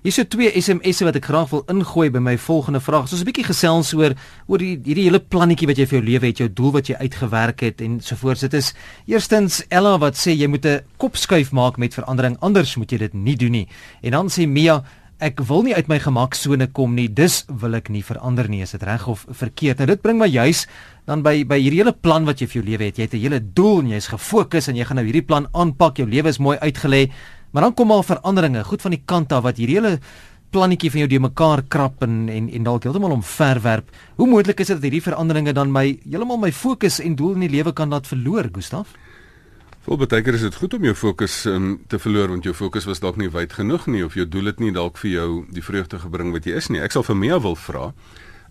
Hier 0.02 0.16
is 0.16 0.30
twee 0.32 0.48
SMS'e 0.48 1.04
wat 1.04 1.18
ek 1.20 1.28
graag 1.28 1.52
wil 1.52 1.60
ingooi 1.68 2.08
by 2.14 2.22
my 2.24 2.34
volgende 2.40 2.80
vraag. 2.80 3.04
Ons 3.04 3.20
'n 3.20 3.28
bietjie 3.28 3.44
gesels 3.44 3.92
oor 3.92 4.16
oor 4.48 4.58
die 4.58 4.80
hierdie 4.80 5.04
hele 5.04 5.20
plannetjie 5.20 5.68
wat 5.68 5.76
jy 5.76 5.86
vir 5.86 5.98
jou 6.00 6.06
lewe 6.08 6.26
het, 6.26 6.38
jou 6.38 6.48
doel 6.48 6.72
wat 6.72 6.88
jy 6.88 6.96
uitgewerk 6.96 7.60
het 7.60 7.80
en 7.82 8.00
sovoorts. 8.00 8.40
Dit 8.40 8.54
is 8.54 8.72
eerstens 9.06 9.62
Ella 9.68 9.98
wat 9.98 10.16
sê 10.16 10.32
jy 10.32 10.48
moet 10.48 10.64
'n 10.64 10.80
kopskuif 10.96 11.52
maak 11.52 11.76
met 11.76 11.92
verandering, 11.92 12.38
anders 12.40 12.76
moet 12.76 12.90
jy 12.90 12.98
dit 12.98 13.14
nie 13.14 13.36
doen 13.36 13.52
nie. 13.52 13.68
En 14.02 14.10
dan 14.12 14.28
sê 14.28 14.48
Mia 14.48 14.82
ek 15.22 15.42
wil 15.46 15.62
nie 15.62 15.74
uit 15.76 15.88
my 15.90 16.00
gemaksone 16.02 16.66
kom 16.74 16.96
nie, 16.98 17.06
dus 17.06 17.42
wil 17.62 17.76
ek 17.78 17.92
nie 17.94 18.02
verander 18.02 18.48
nie, 18.50 18.62
is 18.64 18.74
dit 18.74 18.82
reg 18.86 19.04
of 19.10 19.22
verkeerd? 19.30 19.78
Nou 19.78 19.86
dit 19.92 20.02
bring 20.02 20.18
my 20.18 20.26
juis 20.26 20.64
dan 21.06 21.22
by 21.22 21.42
by 21.48 21.58
hierdie 21.62 21.82
hele 21.82 21.94
plan 21.94 22.26
wat 22.26 22.42
jy 22.42 22.48
vir 22.50 22.60
jou 22.60 22.64
lewe 22.66 22.88
het. 22.90 22.98
Jy 22.98 23.06
het 23.06 23.14
'n 23.14 23.22
hele 23.22 23.40
doel 23.40 23.80
en 23.80 23.88
jy's 23.94 24.10
gefokus 24.10 24.68
en 24.68 24.76
jy 24.76 24.84
gaan 24.84 24.96
nou 24.96 25.06
hierdie 25.06 25.26
plan 25.26 25.46
aanpak. 25.54 25.98
Jou 25.98 26.08
lewe 26.08 26.28
is 26.28 26.38
mooi 26.38 26.58
uitgelê, 26.58 27.10
maar 27.52 27.62
dan 27.62 27.74
kom 27.74 27.90
al 27.90 28.02
veranderinge, 28.02 28.64
goed 28.64 28.82
van 28.82 28.90
die 28.90 29.02
kant 29.04 29.32
af 29.32 29.42
wat 29.42 29.56
hierdie 29.56 29.78
hele 29.80 30.00
plannetjie 30.50 30.90
van 30.90 31.00
jou 31.00 31.08
de 31.08 31.18
mekaar 31.20 31.62
krap 31.68 32.02
en 32.02 32.28
en 32.28 32.50
en 32.50 32.62
dalk 32.62 32.84
heeltemal 32.84 33.12
omverwerp. 33.12 33.88
Hoe 34.16 34.26
moontlik 34.28 34.60
is 34.60 34.66
dit 34.66 34.76
dat 34.76 34.82
hierdie 34.82 35.02
veranderinge 35.02 35.52
dan 35.52 35.72
my 35.72 35.98
heeltemal 36.04 36.38
my 36.38 36.52
fokus 36.52 37.00
en 37.00 37.14
doel 37.14 37.34
in 37.34 37.40
die 37.40 37.56
lewe 37.56 37.72
kan 37.72 37.88
laat 37.88 38.06
verloor, 38.06 38.48
Gustaf? 38.52 38.88
Vol 39.82 39.98
baie 39.98 40.22
keer 40.22 40.36
is 40.38 40.44
dit 40.46 40.54
goed 40.54 40.76
om 40.76 40.84
jou 40.86 40.92
fokus 40.94 41.40
um, 41.50 41.72
te 41.90 41.98
verloor 41.98 42.30
want 42.30 42.44
jou 42.46 42.52
fokus 42.54 42.84
was 42.86 43.00
dalk 43.02 43.16
nie 43.18 43.26
wyd 43.34 43.56
genoeg 43.58 43.88
nie 43.90 44.04
of 44.06 44.14
jou 44.14 44.22
doel 44.30 44.52
het 44.52 44.60
nie 44.62 44.70
dalk 44.70 45.00
vir 45.02 45.10
jou 45.10 45.30
die 45.50 45.64
vreugde 45.66 45.98
gebring 45.98 46.30
wat 46.30 46.46
jy 46.46 46.54
is 46.60 46.68
nie. 46.70 46.78
Ek 46.78 46.94
sal 46.94 47.02
vir 47.02 47.18
Mia 47.18 47.40
wil 47.42 47.58
vra, 47.58 47.88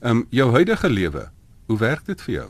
ehm 0.01 0.11
um, 0.11 0.25
jou 0.35 0.49
huidige 0.51 0.91
lewe, 0.91 1.29
hoe 1.71 1.77
werk 1.79 2.03
dit 2.09 2.25
vir 2.27 2.33
jou? 2.33 2.49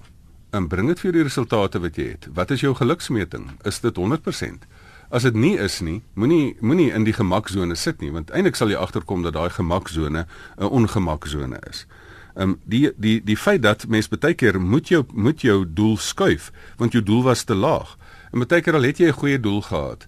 En 0.50 0.64
um, 0.64 0.70
bring 0.72 0.90
dit 0.90 1.04
vir 1.04 1.14
die 1.14 1.28
resultate 1.28 1.84
wat 1.84 2.00
jy 2.02 2.08
het? 2.16 2.26
Wat 2.34 2.56
is 2.58 2.66
jou 2.66 2.74
geluksmeting? 2.74 3.52
Is 3.70 3.78
dit 3.86 4.02
100%? 4.02 4.66
As 5.14 5.30
dit 5.30 5.38
nie 5.38 5.54
is 5.62 5.78
nie, 5.86 6.02
moenie 6.18 6.58
moenie 6.60 6.90
in 6.90 7.06
die 7.06 7.14
gemaksone 7.14 7.78
sit 7.78 8.02
nie 8.02 8.10
want 8.10 8.34
eintlik 8.34 8.58
sal 8.58 8.74
jy 8.74 8.82
agterkom 8.82 9.22
dat 9.22 9.38
daai 9.38 9.54
gemaksone 9.62 10.26
'n 10.26 10.74
ongemaksone 10.82 11.62
is. 11.70 11.86
Ehm 12.34 12.50
um, 12.50 12.60
die 12.66 12.90
die 12.98 13.22
die 13.22 13.38
feit 13.38 13.62
dat 13.62 13.86
mens 13.88 14.10
baie 14.10 14.34
keer 14.34 14.58
moet 14.58 14.90
jou 14.90 15.06
moet 15.14 15.42
jou 15.42 15.66
doel 15.70 15.98
skuif 15.98 16.52
want 16.78 16.98
jou 16.98 17.04
doel 17.04 17.24
was 17.30 17.44
te 17.44 17.54
laag. 17.54 17.98
En 18.32 18.40
baie 18.40 18.64
keer 18.64 18.78
al 18.80 18.88
het 18.88 18.98
jy 18.98 19.08
'n 19.08 19.20
goeie 19.20 19.40
doel 19.40 19.62
gehad. 19.62 20.06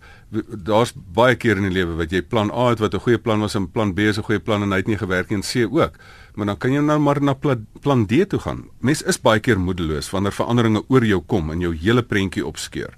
Daar's 0.63 0.93
baie 0.95 1.35
keer 1.35 1.57
in 1.57 1.63
die 1.63 1.71
lewe 1.71 1.95
wat 1.95 2.11
jy 2.11 2.21
plan 2.21 2.49
A 2.51 2.69
het 2.69 2.79
wat 2.79 2.93
'n 2.93 2.99
goeie 2.99 3.17
plan 3.17 3.39
was 3.39 3.55
en 3.55 3.71
plan 3.71 3.93
B 3.93 3.99
is 3.99 4.17
'n 4.17 4.23
goeie 4.23 4.39
plan 4.39 4.63
en 4.63 4.71
hy 4.71 4.77
het 4.77 4.87
nie 4.87 4.97
gewerk 4.97 5.29
nie 5.29 5.37
en 5.37 5.43
C 5.43 5.67
ook. 5.71 5.93
Maar 6.35 6.45
dan 6.45 6.57
kan 6.57 6.71
jy 6.71 6.79
nou 6.79 6.99
maar 6.99 7.21
na 7.21 7.35
plan 7.81 8.05
D 8.05 8.29
toe 8.29 8.39
gaan. 8.39 8.69
Mens 8.79 9.01
is 9.01 9.21
baie 9.21 9.39
keer 9.39 9.59
moedeloos 9.59 10.09
wanneer 10.09 10.33
veranderinge 10.33 10.83
oor 10.87 11.05
jou 11.05 11.21
kom 11.25 11.51
en 11.51 11.59
jou 11.59 11.75
hele 11.75 12.01
prentjie 12.01 12.45
opskeur. 12.45 12.93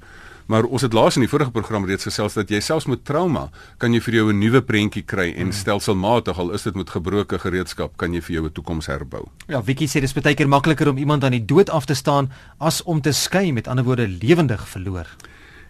Maar 0.46 0.64
ons 0.64 0.82
het 0.86 0.94
laas 0.94 1.16
in 1.18 1.24
die 1.26 1.30
vorige 1.30 1.52
program 1.52 1.86
reeds 1.86 2.06
gesels 2.06 2.36
dat 2.38 2.50
jy 2.50 2.60
selfs 2.62 2.86
met 2.86 3.02
trauma 3.06 3.48
kan 3.82 3.94
jy 3.94 4.02
vir 4.02 4.14
jou 4.14 4.34
'n 4.34 4.40
nuwe 4.40 4.62
prentjie 4.62 5.04
kry 5.04 5.34
en 5.34 5.50
hmm. 5.50 5.52
stelselmatig 5.52 6.38
al 6.38 6.52
is 6.52 6.64
dit 6.64 6.76
met 6.76 6.90
gebroke 6.90 7.40
gereedskap 7.40 7.98
kan 7.98 8.14
jy 8.14 8.22
vir 8.22 8.34
jou 8.36 8.46
'n 8.46 8.52
toekoms 8.52 8.86
herbou. 8.86 9.26
Ja, 9.48 9.64
Wiki 9.64 9.88
sê 9.88 10.02
dis 10.02 10.14
baie 10.14 10.36
keer 10.36 10.48
makliker 10.48 10.90
om 10.90 10.98
iemand 10.98 11.24
aan 11.24 11.32
die 11.32 11.46
dood 11.46 11.70
af 11.70 11.86
te 11.86 11.94
staan 11.94 12.32
as 12.60 12.84
om 12.84 13.02
te 13.02 13.12
skei, 13.12 13.52
met 13.52 13.68
ander 13.68 13.84
woorde 13.86 14.08
lewendig 14.08 14.68
verloor. 14.68 15.08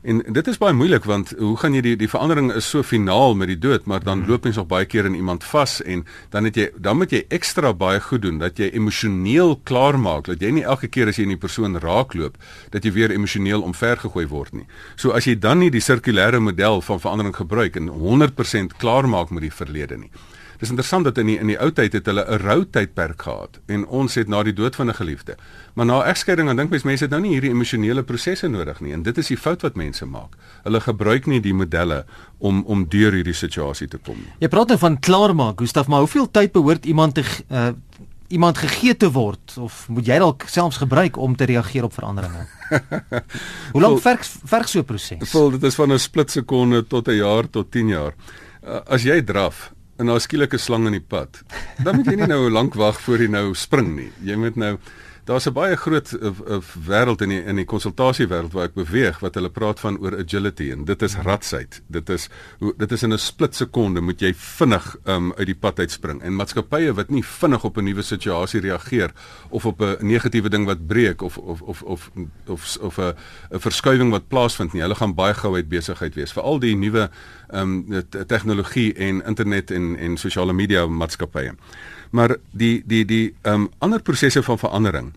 En 0.05 0.19
dit 0.21 0.47
is 0.47 0.59
baie 0.61 0.73
moeilik 0.77 1.05
want 1.09 1.31
hoe 1.39 1.55
gaan 1.57 1.73
jy 1.73 1.81
die 1.81 1.95
die 1.97 2.09
verandering 2.09 2.51
is 2.53 2.67
so 2.69 2.85
finaal 2.85 3.33
met 3.37 3.49
die 3.49 3.57
dood, 3.57 3.87
maar 3.89 4.03
dan 4.03 4.19
mhm. 4.19 4.29
loop 4.29 4.43
mens 4.45 4.59
nog 4.59 4.67
baie 4.69 4.85
keer 4.85 5.07
in 5.09 5.15
iemand 5.17 5.43
vas 5.43 5.79
en 5.81 6.03
dan 6.29 6.45
het 6.45 6.59
jy 6.59 6.67
dan 6.77 6.99
moet 6.99 7.15
jy 7.15 7.23
ekstra 7.33 7.71
baie 7.73 8.01
goed 8.05 8.21
doen 8.21 8.37
dat 8.37 8.61
jy 8.61 8.69
emosioneel 8.77 9.55
klaar 9.63 9.97
maak 9.99 10.29
dat 10.29 10.45
jy 10.45 10.51
nie 10.59 10.63
elke 10.63 10.91
keer 10.93 11.09
as 11.09 11.17
jy 11.17 11.25
in 11.25 11.33
die 11.33 11.41
persoon 11.41 11.79
raakloop 11.81 12.37
dat 12.75 12.85
jy 12.85 12.93
weer 12.93 13.15
emosioneel 13.15 13.65
omvergegooi 13.65 14.27
word 14.29 14.53
nie. 14.53 14.67
So 14.95 15.15
as 15.17 15.25
jy 15.25 15.39
dan 15.41 15.63
nie 15.63 15.73
die 15.73 15.81
sirkulêre 15.81 16.39
model 16.39 16.85
van 16.85 17.01
verandering 17.01 17.35
gebruik 17.35 17.81
en 17.81 17.89
100% 17.89 18.77
klaar 18.77 19.09
maak 19.09 19.33
met 19.33 19.47
die 19.47 19.53
verlede 19.53 19.97
nie. 20.05 20.13
Dis 20.65 20.73
interessant 20.73 21.05
dat 21.05 21.19
in 21.21 21.27
die 21.29 21.35
in 21.37 21.49
die 21.51 21.57
ou 21.61 21.67
tyd 21.77 21.93
het 21.93 22.07
hulle 22.09 22.23
'n 22.25 22.39
rou 22.41 22.65
tydperk 22.65 23.21
gehad 23.21 23.59
en 23.69 23.85
ons 23.85 24.15
het 24.15 24.27
na 24.27 24.41
die 24.43 24.53
dood 24.53 24.75
van 24.75 24.89
'n 24.89 24.97
geliefde. 24.97 25.37
Maar 25.75 25.85
na 25.85 26.03
egskeiding 26.03 26.47
dan 26.47 26.55
dink 26.57 26.69
mens 26.69 26.83
mense 26.83 27.03
het 27.03 27.11
nou 27.11 27.21
nie 27.21 27.33
hierdie 27.33 27.51
emosionele 27.51 28.03
prosesse 28.03 28.47
nodig 28.47 28.81
nie 28.81 28.93
en 28.93 29.03
dit 29.03 29.17
is 29.17 29.27
die 29.27 29.37
fout 29.37 29.61
wat 29.61 29.75
mense 29.75 30.05
maak. 30.05 30.35
Hulle 30.63 30.81
gebruik 30.81 31.25
nie 31.25 31.39
die 31.39 31.53
modelle 31.53 32.05
om 32.39 32.63
om 32.65 32.85
deur 32.89 33.11
hierdie 33.11 33.33
situasie 33.33 33.87
te 33.87 33.97
kom 33.97 34.15
nie. 34.15 34.33
Jy 34.39 34.47
praat 34.47 34.67
nou 34.67 34.77
van 34.77 34.99
klaarmaak, 34.99 35.59
Gustaf, 35.59 35.87
maar 35.87 35.99
hoeveel 35.99 36.31
tyd 36.31 36.51
behoort 36.51 36.85
iemand 36.85 37.13
te 37.13 37.23
uh, 37.51 37.67
iemand 38.27 38.57
gegee 38.57 38.97
te 38.97 39.11
word 39.11 39.57
of 39.57 39.87
moet 39.89 40.05
jy 40.05 40.17
dalk 40.17 40.43
selfs 40.47 40.77
gebruik 40.77 41.17
om 41.17 41.35
te 41.35 41.45
reageer 41.45 41.83
op 41.83 41.93
veranderinge? 41.93 42.47
Hoe 43.73 43.81
lank 43.81 44.01
verg 44.01 44.25
verg 44.45 44.67
so 44.69 44.79
'n 44.79 44.85
proses? 44.85 45.29
Vol 45.29 45.51
dit 45.51 45.63
is 45.63 45.75
van 45.75 45.91
'n 45.91 45.99
split 45.99 46.31
sekonde 46.31 46.87
tot 46.87 47.07
'n 47.07 47.15
jaar 47.15 47.49
tot 47.49 47.71
10 47.71 47.87
jaar. 47.87 48.13
Uh, 48.63 48.79
as 48.87 49.03
jy 49.03 49.21
draf 49.21 49.74
en 49.97 50.05
daar 50.11 50.21
skielik 50.21 50.53
'n 50.53 50.59
slang 50.59 50.85
in 50.85 50.91
die 50.91 51.07
pad. 51.07 51.41
Dan 51.83 51.95
moet 51.95 52.05
jy 52.05 52.15
nie 52.15 52.27
nou 52.27 52.49
lank 52.49 52.73
wag 52.73 53.01
voor 53.01 53.17
jy 53.17 53.27
nou 53.27 53.53
spring 53.53 53.95
nie. 53.95 54.11
Jy 54.23 54.35
moet 54.35 54.55
nou 54.55 54.77
daar's 55.25 55.45
'n 55.45 55.53
baie 55.53 55.75
groot 55.75 56.11
uh, 56.11 56.31
uh, 56.47 56.57
wêreld 56.85 57.21
in 57.21 57.29
die 57.29 57.43
in 57.43 57.55
die 57.55 57.65
konsultasiewêreld 57.65 58.53
waar 58.53 58.67
ek 58.69 58.73
beweeg 58.73 59.19
wat 59.19 59.35
hulle 59.35 59.49
praat 59.49 59.79
van 59.79 59.97
oor 59.97 60.17
agility 60.17 60.71
en 60.71 60.85
dit 60.85 61.01
is 61.01 61.15
ratsheid. 61.15 61.81
Dit 61.87 62.09
is 62.09 62.29
hoe 62.59 62.73
dit 62.77 62.91
is 62.91 63.03
in 63.03 63.13
'n 63.13 63.17
split 63.17 63.55
sekonde 63.55 64.01
moet 64.01 64.19
jy 64.21 64.33
vinnig 64.33 64.95
um, 65.05 65.33
uit 65.33 65.45
die 65.45 65.55
pad 65.55 65.79
uitspring. 65.79 66.21
En 66.21 66.35
maatskappye 66.35 66.93
wat 66.93 67.09
nie 67.09 67.23
vinnig 67.23 67.63
op 67.63 67.77
'n 67.77 67.83
nuwe 67.83 68.01
situasie 68.01 68.61
reageer 68.61 69.11
of 69.49 69.65
op 69.65 69.81
'n 69.81 69.97
negatiewe 69.99 70.49
ding 70.49 70.65
wat 70.65 70.87
breek 70.87 71.21
of 71.21 71.37
of 71.37 71.61
of 71.61 71.81
of 71.81 72.11
of 72.47 72.77
of 72.77 72.97
'n 72.97 73.13
'n 73.51 73.59
verskuiwing 73.59 74.11
wat 74.11 74.27
plaasvind 74.27 74.73
nie, 74.73 74.81
hulle 74.81 74.95
gaan 74.95 75.15
baie 75.15 75.33
gou 75.33 75.55
uit 75.55 75.69
besigheid 75.69 76.15
wees. 76.15 76.33
Veral 76.33 76.59
die 76.59 76.75
nuwe 76.75 77.09
ehm 77.49 77.93
um, 77.93 78.03
tegnologie 78.27 78.93
en 78.93 79.23
internet 79.25 79.71
en 79.71 79.97
en 79.97 80.17
sosiale 80.17 80.53
media 80.53 80.87
maatskappye. 80.87 81.53
Maar 82.15 82.37
die 82.55 82.83
die 82.87 83.03
die 83.05 83.25
um, 83.43 83.67
ander 83.83 84.01
prosesse 84.01 84.43
van 84.43 84.59
verandering 84.59 85.13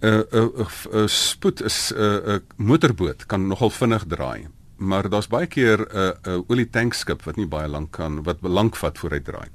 'n 0.00 0.06
uh, 0.06 0.20
'n 0.20 0.50
uh, 0.60 0.66
'n 0.92 0.98
uh, 0.98 1.06
spoed 1.06 1.62
is 1.62 1.92
'n 1.92 2.00
uh, 2.00 2.16
'n 2.16 2.30
uh, 2.30 2.38
motorboot 2.56 3.26
kan 3.26 3.46
nogal 3.46 3.70
vinnig 3.70 4.04
draai. 4.06 4.46
Maar 4.76 5.08
daar's 5.08 5.28
baie 5.28 5.46
keer 5.46 5.78
'n 5.80 5.96
uh, 5.96 6.10
'n 6.22 6.30
uh, 6.30 6.40
olietankskip 6.46 7.22
wat 7.22 7.36
nie 7.36 7.46
baie 7.46 7.68
lank 7.68 7.90
kan 7.90 8.22
wat 8.22 8.38
lank 8.42 8.76
vat 8.76 8.98
vooruit 8.98 9.24
draai. 9.24 9.48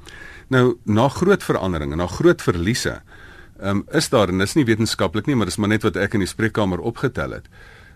Nou 0.47 0.78
na 0.84 1.10
groot 1.10 1.43
veranderinge, 1.43 1.95
na 1.95 2.08
groot 2.08 2.41
verliese, 2.41 3.02
um, 3.62 3.86
is 3.91 4.10
daar 4.10 4.30
en 4.30 4.38
dis 4.38 4.56
nie 4.56 4.65
wetenskaplik 4.65 5.25
nie, 5.25 5.36
maar 5.36 5.45
dis 5.45 5.58
maar 5.58 5.69
net 5.69 5.84
wat 5.84 5.95
ek 5.95 6.13
in 6.13 6.19
die 6.19 6.28
spreekkamer 6.28 6.80
opgetel 6.80 7.32
het. 7.32 7.45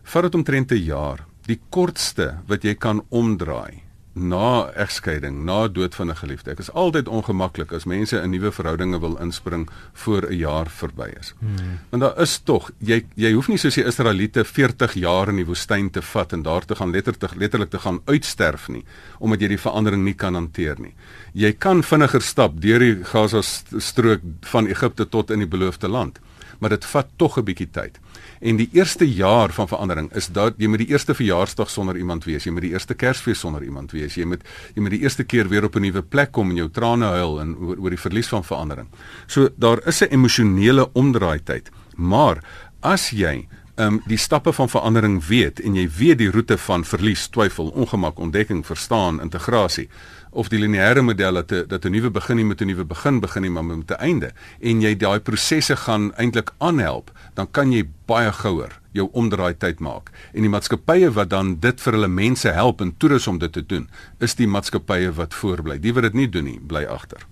Vat 0.03 0.23
dit 0.23 0.35
omtrent 0.35 0.71
'n 0.71 0.83
jaar. 0.83 1.25
Die 1.45 1.59
kortste 1.69 2.37
wat 2.47 2.63
jy 2.63 2.75
kan 2.75 3.03
omdraai 3.09 3.82
na 4.13 4.69
egskeiding, 4.77 5.43
na 5.45 5.67
dood 5.67 5.95
van 5.95 6.09
'n 6.09 6.15
geliefde. 6.15 6.51
Ek 6.51 6.59
is 6.59 6.71
altyd 6.71 7.07
ongemaklik 7.07 7.71
as 7.71 7.85
mense 7.85 8.21
in 8.21 8.29
nuwe 8.29 8.51
verhoudinge 8.51 8.99
wil 8.99 9.17
inspring 9.17 9.69
voor 9.93 10.29
'n 10.29 10.37
jaar 10.37 10.69
verby 10.69 11.09
is. 11.19 11.33
Hmm. 11.39 11.79
Want 11.89 12.01
daar 12.01 12.21
is 12.21 12.37
tog 12.37 12.71
jy 12.77 13.05
jy 13.15 13.31
hoef 13.33 13.47
nie 13.47 13.57
soos 13.57 13.75
die 13.75 13.85
Israeliete 13.85 14.45
40 14.45 14.93
jaar 14.93 15.29
in 15.29 15.35
die 15.35 15.45
woestyn 15.45 15.89
te 15.89 16.01
vat 16.01 16.33
en 16.33 16.41
daar 16.41 16.65
te 16.65 16.75
gaan 16.75 16.91
letterlik 16.91 17.35
letterlik 17.35 17.69
te 17.69 17.79
gaan 17.79 18.01
uitsterf 18.05 18.67
nie 18.67 18.85
omdat 19.19 19.41
jy 19.41 19.47
die 19.47 19.57
verandering 19.57 20.03
nie 20.03 20.13
kan 20.13 20.33
hanteer 20.33 20.79
nie. 20.79 20.93
Jy 21.33 21.53
kan 21.53 21.83
vinniger 21.83 22.21
stap 22.21 22.61
deur 22.61 22.79
die 22.79 23.03
Gaza 23.03 23.41
strook 23.77 24.21
van 24.41 24.67
Egipte 24.67 25.09
tot 25.09 25.31
in 25.31 25.39
die 25.39 25.47
beloofde 25.47 25.87
land, 25.87 26.19
maar 26.63 26.71
dit 26.71 26.85
vat 26.93 27.07
tog 27.19 27.37
'n 27.37 27.43
bietjie 27.43 27.67
tyd. 27.71 27.99
En 28.39 28.55
die 28.55 28.69
eerste 28.71 29.05
jaar 29.13 29.51
van 29.51 29.67
verandering 29.67 30.11
is 30.13 30.27
dat 30.27 30.53
jy 30.57 30.67
met 30.67 30.79
die 30.79 30.87
eerste 30.87 31.13
verjaarsdag 31.13 31.69
sonder 31.69 31.97
iemand 31.97 32.23
wees, 32.23 32.43
jy 32.43 32.51
met 32.51 32.63
die 32.63 32.71
eerste 32.71 32.93
Kersfees 32.93 33.39
sonder 33.39 33.63
iemand 33.63 33.91
wees, 33.91 34.15
jy 34.15 34.25
met 34.25 34.41
jy 34.75 34.81
met 34.81 34.91
die 34.91 35.01
eerste 35.01 35.23
keer 35.23 35.47
weer 35.47 35.63
op 35.63 35.75
'n 35.75 35.81
nuwe 35.81 36.01
plek 36.01 36.31
kom 36.31 36.49
en 36.49 36.55
jou 36.55 36.69
trane 36.69 37.05
huil 37.05 37.41
en 37.41 37.55
oor, 37.55 37.77
oor 37.77 37.89
die 37.89 37.99
verlies 37.99 38.27
van 38.27 38.43
verandering. 38.43 38.87
So 39.27 39.49
daar 39.57 39.87
is 39.87 40.01
'n 40.01 40.11
emosionele 40.11 40.89
omdraai 40.93 41.43
tyd. 41.43 41.69
Maar 41.95 42.43
as 42.79 43.09
jy 43.09 43.47
um, 43.75 44.01
die 44.05 44.17
stappe 44.17 44.53
van 44.53 44.69
verandering 44.69 45.25
weet 45.25 45.59
en 45.59 45.75
jy 45.75 45.89
weet 45.97 46.17
die 46.17 46.31
roete 46.31 46.57
van 46.57 46.85
verlies, 46.85 47.27
twyfel, 47.27 47.67
ongemak, 47.67 48.19
ontdekking, 48.19 48.65
verstaan, 48.65 49.21
integrasie 49.21 49.89
of 50.33 50.49
die 50.49 50.59
lineêre 50.59 51.01
model 51.01 51.33
dat 51.33 51.51
'n 51.51 51.67
dat 51.67 51.85
'n 51.85 51.91
nuwe 51.91 52.09
begin 52.09 52.35
nie 52.37 52.45
met 52.45 52.61
'n 52.61 52.67
nuwe 52.67 52.85
begin 52.85 53.19
begin 53.19 53.41
nie 53.41 53.51
maar 53.51 53.65
met 53.65 53.91
'n 53.91 53.99
einde 53.99 54.31
en 54.61 54.81
jy 54.81 54.95
daai 54.95 55.19
prosesse 55.19 55.75
gaan 55.75 56.13
eintlik 56.15 56.51
aanhelp, 56.57 57.11
dan 57.33 57.51
kan 57.51 57.71
jy 57.71 57.87
baie 58.05 58.31
gouer 58.31 58.79
jou 58.91 59.09
omdraai 59.11 59.57
tyd 59.57 59.79
maak. 59.79 60.11
En 60.33 60.41
die 60.41 60.49
maatskappye 60.49 61.11
wat 61.11 61.29
dan 61.29 61.59
dit 61.59 61.81
vir 61.81 61.93
hulle 61.93 62.07
mense 62.07 62.49
help 62.49 62.81
en 62.81 62.93
toerus 62.97 63.27
om 63.27 63.37
dit 63.37 63.51
te 63.51 63.65
doen, 63.65 63.89
is 64.19 64.35
die 64.35 64.47
maatskappye 64.47 65.11
wat 65.13 65.33
voorbly. 65.33 65.79
Die 65.79 65.93
wat 65.93 66.03
dit 66.03 66.13
nie 66.13 66.29
doen 66.29 66.43
nie, 66.43 66.59
bly 66.59 66.85
agter. 66.85 67.25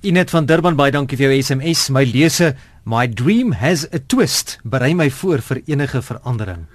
Inet 0.00 0.30
van 0.30 0.46
Durban 0.46 0.76
baie 0.76 0.92
dankie 0.94 1.16
vir 1.18 1.32
jou 1.32 1.42
SMS. 1.42 1.88
My 1.90 2.04
lese, 2.04 2.54
my 2.84 3.08
dream 3.08 3.52
has 3.52 3.86
a 3.92 3.98
twist. 3.98 4.58
Berei 4.62 4.94
my 4.94 5.10
voor 5.10 5.42
vir 5.42 5.62
enige 5.66 6.02
verandering. 6.02 6.68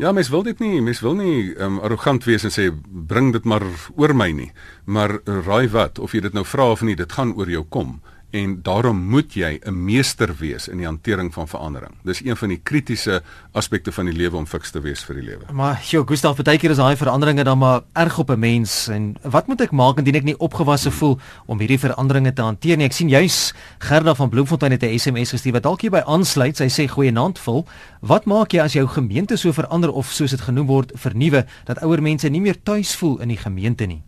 Ja, 0.00 0.12
mens 0.12 0.28
wil 0.32 0.42
dit 0.42 0.58
nie, 0.58 0.80
mens 0.82 1.00
wil 1.00 1.14
nie 1.14 1.52
um, 1.60 1.78
arrogant 1.84 2.24
wees 2.24 2.44
en 2.44 2.52
sê 2.54 2.70
bring 2.86 3.32
dit 3.32 3.44
maar 3.44 3.62
oor 3.96 4.14
my 4.16 4.30
nie. 4.32 4.50
Maar 4.84 5.18
raai 5.24 5.68
wat, 5.68 5.98
of 5.98 6.14
jy 6.16 6.24
dit 6.24 6.34
nou 6.34 6.44
vra 6.48 6.70
of 6.72 6.82
nie, 6.82 6.96
dit 6.96 7.12
gaan 7.12 7.34
oor 7.36 7.50
jou 7.50 7.64
kom 7.68 8.00
en 8.32 8.54
daarom 8.64 8.96
moet 8.96 9.34
jy 9.34 9.60
'n 9.64 9.84
meester 9.84 10.34
wees 10.38 10.68
in 10.68 10.76
die 10.76 10.86
hantering 10.86 11.32
van 11.32 11.48
verandering. 11.48 11.92
Dis 12.02 12.24
een 12.24 12.36
van 12.36 12.48
die 12.48 12.60
kritiese 12.62 13.22
aspekte 13.52 13.92
van 13.92 14.04
die 14.04 14.14
lewe 14.14 14.36
om 14.36 14.46
fiks 14.46 14.70
te 14.70 14.80
wees 14.80 15.04
vir 15.04 15.14
die 15.14 15.24
lewe. 15.24 15.52
Maar 15.52 15.82
jo, 15.90 16.04
Gustav, 16.04 16.42
baie 16.42 16.58
keer 16.58 16.70
is 16.70 16.76
daai 16.76 16.96
veranderinge 16.96 17.44
dan 17.44 17.58
maar 17.58 17.80
erg 17.92 18.18
op 18.18 18.30
'n 18.30 18.38
mens 18.38 18.88
en 18.88 19.16
wat 19.22 19.46
moet 19.46 19.60
ek 19.60 19.70
maak 19.70 19.98
indien 19.98 20.14
ek 20.14 20.24
nie 20.24 20.38
opgewasse 20.38 20.90
voel 20.90 21.18
om 21.46 21.58
hierdie 21.58 21.78
veranderinge 21.78 22.32
te 22.32 22.42
hanteer 22.42 22.76
nie? 22.76 22.86
Ek 22.86 22.92
sien 22.92 23.08
juis 23.08 23.54
Gerda 23.78 24.14
van 24.14 24.28
Bloemfontein 24.28 24.72
het 24.72 24.82
'n 24.82 24.98
SMS 24.98 25.30
gestuur 25.30 25.52
wat 25.52 25.62
dalk 25.62 25.80
hierby 25.80 26.02
aansluit. 26.06 26.56
Sy 26.56 26.68
sê 26.68 26.88
goeie 26.88 27.12
naand 27.12 27.38
vol. 27.38 27.66
Wat 28.00 28.24
maak 28.24 28.52
jy 28.52 28.60
as 28.60 28.72
jou 28.72 28.86
gemeente 28.86 29.36
so 29.36 29.52
verander 29.52 29.92
of 29.92 30.10
soos 30.10 30.30
dit 30.30 30.40
genoem 30.40 30.66
word 30.66 30.92
vernuwe 30.94 31.46
dat 31.64 31.82
ouer 31.82 32.02
mense 32.02 32.28
nie 32.28 32.40
meer 32.40 32.62
tuis 32.62 32.96
voel 32.96 33.20
in 33.20 33.28
die 33.28 33.36
gemeente 33.36 33.86
nie? 33.86 34.02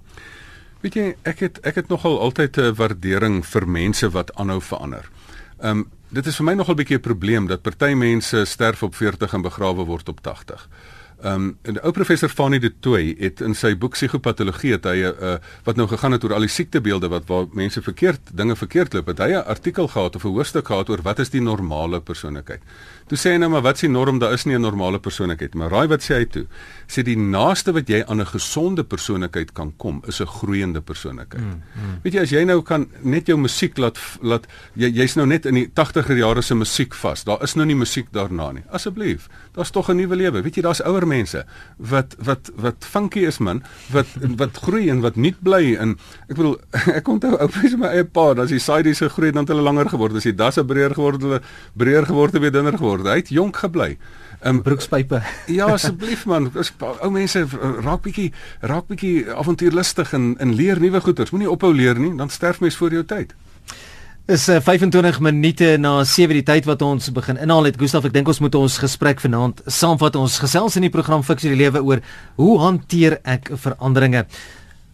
Weet 0.84 0.96
jy, 0.98 1.04
ek 1.24 1.38
het 1.40 1.58
ek 1.64 1.78
het 1.80 1.86
nogal 1.88 2.18
altyd 2.20 2.58
'n 2.60 2.74
waardering 2.76 3.46
vir 3.46 3.64
mense 3.68 4.10
wat 4.10 4.34
aanhou 4.36 4.60
verander. 4.60 5.08
Um, 5.64 5.88
dit 6.12 6.26
is 6.26 6.36
vir 6.36 6.44
my 6.44 6.54
nogal 6.54 6.74
'n 6.74 6.76
bietjie 6.76 6.98
'n 6.98 7.00
probleem 7.00 7.46
dat 7.46 7.62
party 7.62 7.94
mense 7.94 8.44
sterf 8.44 8.82
op 8.82 8.94
40 8.94 9.32
en 9.32 9.42
begrawe 9.42 9.84
word 9.84 10.08
op 10.08 10.20
80. 10.20 10.68
Ehm 11.24 11.34
um, 11.34 11.58
'n 11.62 11.78
ou 11.80 11.90
professor 11.92 12.28
Fanny 12.28 12.58
de 12.58 12.72
Tooy 12.80 13.14
het 13.18 13.40
in 13.40 13.54
sy 13.56 13.70
boek 13.80 13.94
Psigopatologie 13.96 14.72
het 14.72 14.84
hy 14.84 14.96
'n 15.00 15.14
uh, 15.16 15.32
eh, 15.32 15.38
wat 15.64 15.76
nou 15.76 15.88
gegaan 15.88 16.12
het 16.12 16.24
oor 16.24 16.34
al 16.34 16.44
die 16.44 16.52
siektebeelde 16.52 17.08
wat 17.08 17.24
waar 17.26 17.46
mense 17.52 17.82
verkeerd 17.82 18.20
dinge 18.32 18.56
verkeerd 18.56 18.92
loop. 18.92 19.06
Het 19.06 19.18
hy 19.18 19.30
'n 19.32 19.46
artikel 19.48 19.88
gehad 19.88 20.16
of 20.16 20.24
'n 20.24 20.28
hoofstuk 20.28 20.66
gehad 20.66 20.88
oor 20.88 21.02
wat 21.02 21.18
is 21.18 21.30
die 21.30 21.40
normale 21.40 22.00
persoonlikheid. 22.00 22.60
Toe 23.06 23.18
sê 23.18 23.30
hy 23.32 23.38
nou 23.38 23.50
maar 23.50 23.62
wat 23.62 23.78
s'ie 23.78 23.88
norm? 23.88 24.18
Daar 24.18 24.32
is 24.32 24.44
nie 24.44 24.54
'n 24.54 24.60
normale 24.60 24.98
persoonlikheid, 24.98 25.54
maar 25.54 25.70
raai 25.70 25.86
wat 25.86 26.02
sê 26.02 26.14
hy 26.14 26.24
toe? 26.24 26.46
Sê 26.86 27.02
die 27.02 27.16
naaste 27.16 27.72
wat 27.72 27.88
jy 27.88 28.04
aan 28.06 28.20
'n 28.20 28.26
gesonde 28.26 28.84
persoonlikheid 28.84 29.52
kan 29.52 29.72
kom, 29.76 30.02
is 30.06 30.20
'n 30.20 30.26
groeiende 30.26 30.80
persoonlikheid. 30.80 31.44
Mm, 31.44 31.62
mm. 31.74 32.00
Weet 32.02 32.12
jy 32.12 32.20
as 32.20 32.30
jy 32.30 32.44
nou 32.44 32.62
kan 32.62 32.86
net 33.02 33.26
jou 33.26 33.38
musiek 33.38 33.78
laat 33.78 33.98
laat 34.20 34.46
jy 34.74 34.90
jy's 34.92 35.16
nou 35.16 35.26
net 35.26 35.46
in 35.46 35.54
die 35.54 35.70
80er 35.74 36.16
jare 36.16 36.42
se 36.42 36.54
musiek 36.54 36.94
vas. 36.94 37.24
Daar 37.24 37.42
is 37.42 37.54
nou 37.54 37.66
nie 37.66 37.76
musiek 37.76 38.06
daarna 38.12 38.52
nie. 38.52 38.62
Asseblief, 38.70 39.28
daar's 39.54 39.70
tog 39.70 39.88
'n 39.88 39.96
nuwe 39.96 40.16
lewe. 40.16 40.42
Weet 40.42 40.54
jy, 40.54 40.62
daar's 40.62 40.82
ouer 40.82 41.06
mense 41.14 41.44
wat 41.78 42.14
wat 42.18 42.50
wat 42.60 42.86
funky 42.86 43.24
is 43.28 43.38
man, 43.38 43.62
wat 43.94 44.10
wat 44.38 44.60
groei 44.66 44.88
en 44.92 45.02
wat 45.04 45.16
nuut 45.20 45.40
bly 45.44 45.74
en 45.80 45.96
ek 46.28 46.36
bedoel 46.36 46.58
ek 46.98 47.08
onthou 47.10 47.34
ou 47.38 47.48
mense 47.56 47.80
my 47.80 47.92
eie 47.94 48.06
pa, 48.06 48.26
as 48.44 48.52
die 48.52 48.62
sides 48.62 49.02
gegroei 49.04 49.30
het 49.30 49.38
dan 49.38 49.46
het 49.46 49.54
hulle 49.54 49.66
langer 49.66 49.90
geword, 49.92 50.18
as 50.18 50.28
die 50.28 50.36
dasse 50.36 50.64
breër 50.66 50.96
geword 50.98 51.20
het, 51.20 51.26
hulle 51.28 51.40
breër 51.78 52.08
geword 52.10 52.36
het, 52.36 52.42
weer 52.44 52.54
dunner 52.54 52.78
geword. 52.78 53.08
Hy 53.08 53.20
het 53.22 53.32
jonk 53.34 53.60
gebly. 53.64 53.94
In 54.44 54.60
broekspype. 54.64 55.22
ja, 55.58 55.70
asseblief 55.72 56.26
man. 56.28 56.50
Ou 56.94 57.10
mense 57.14 57.44
raak 57.84 58.04
bietjie 58.04 58.30
raak 58.60 58.90
bietjie 58.90 59.24
avontuurlustig 59.32 60.12
en 60.16 60.34
en 60.42 60.54
leer 60.58 60.80
nuwe 60.82 61.00
goeters. 61.04 61.32
Moenie 61.34 61.50
ophou 61.50 61.72
leer 61.74 62.00
nie, 62.00 62.12
dan 62.18 62.32
sterf 62.32 62.60
mens 62.64 62.76
voor 62.76 62.98
jou 62.98 63.04
tyd. 63.08 63.34
Is 64.26 64.48
uh, 64.48 64.56
25 64.56 65.20
minute 65.20 65.66
na 65.76 65.98
7 66.00 66.32
die 66.32 66.42
tyd 66.48 66.64
wat 66.64 66.80
ons 66.80 67.10
begin 67.12 67.36
inhaal 67.36 67.66
het. 67.68 67.76
Gustaf, 67.76 68.06
ek 68.08 68.14
dink 68.14 68.30
ons 68.32 68.38
moet 68.40 68.54
ons 68.56 68.76
gesprek 68.80 69.20
vanaand 69.20 69.60
saamvat. 69.68 70.16
Ons 70.16 70.38
gesels 70.40 70.78
in 70.80 70.86
die 70.86 70.90
program 70.94 71.20
Fiksie 71.20 71.50
die 71.52 71.58
Lewe 71.60 71.82
oor 71.84 72.00
hoe 72.40 72.54
hanteer 72.62 73.18
ek 73.28 73.50
veranderinge? 73.60 74.22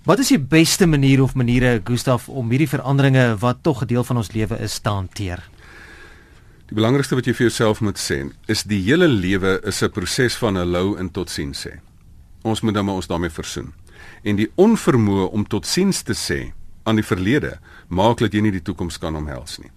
Wat 0.03 0.19
is 0.19 0.33
die 0.35 0.41
beste 0.43 0.91
manier 0.91 1.23
of 1.23 1.37
maniere 1.39 1.77
Gustaf 1.79 2.27
om 2.27 2.51
hierdie 2.51 2.67
veranderinge 2.73 3.37
wat 3.39 3.63
tog 3.63 3.85
'n 3.85 3.93
deel 3.95 4.03
van 4.03 4.19
ons 4.19 4.33
lewe 4.35 4.59
is 4.59 4.81
te 4.83 4.91
hanteer? 4.91 5.39
Die 6.67 6.75
belangrikste 6.75 7.15
wat 7.15 7.27
jy 7.27 7.33
vir 7.33 7.47
jouself 7.47 7.81
moet 7.81 8.03
sê, 8.03 8.27
is 8.49 8.65
die 8.65 8.83
hele 8.83 9.07
lewe 9.07 9.61
is 9.63 9.81
'n 9.81 9.91
proses 9.91 10.35
van 10.35 10.59
lou 10.59 10.99
en 10.99 11.09
totsiens 11.09 11.67
sê. 11.67 11.79
Ons 12.43 12.63
moet 12.63 12.75
dan 12.75 12.85
maar 12.85 12.99
ons 12.99 13.07
daarmee 13.07 13.31
versoen. 13.31 13.73
En 14.25 14.37
die 14.37 14.51
onvermoë 14.57 15.31
om 15.31 15.47
totsiens 15.47 16.03
te 16.03 16.15
sê 16.15 16.53
aan 16.83 16.97
die 16.97 17.07
verlede 17.07 17.59
maak 17.91 18.23
dat 18.23 18.35
jy 18.35 18.45
nie 18.47 18.55
die 18.55 18.65
toekoms 18.65 18.99
kan 19.03 19.19
omhels 19.19 19.59
nie. 19.59 19.71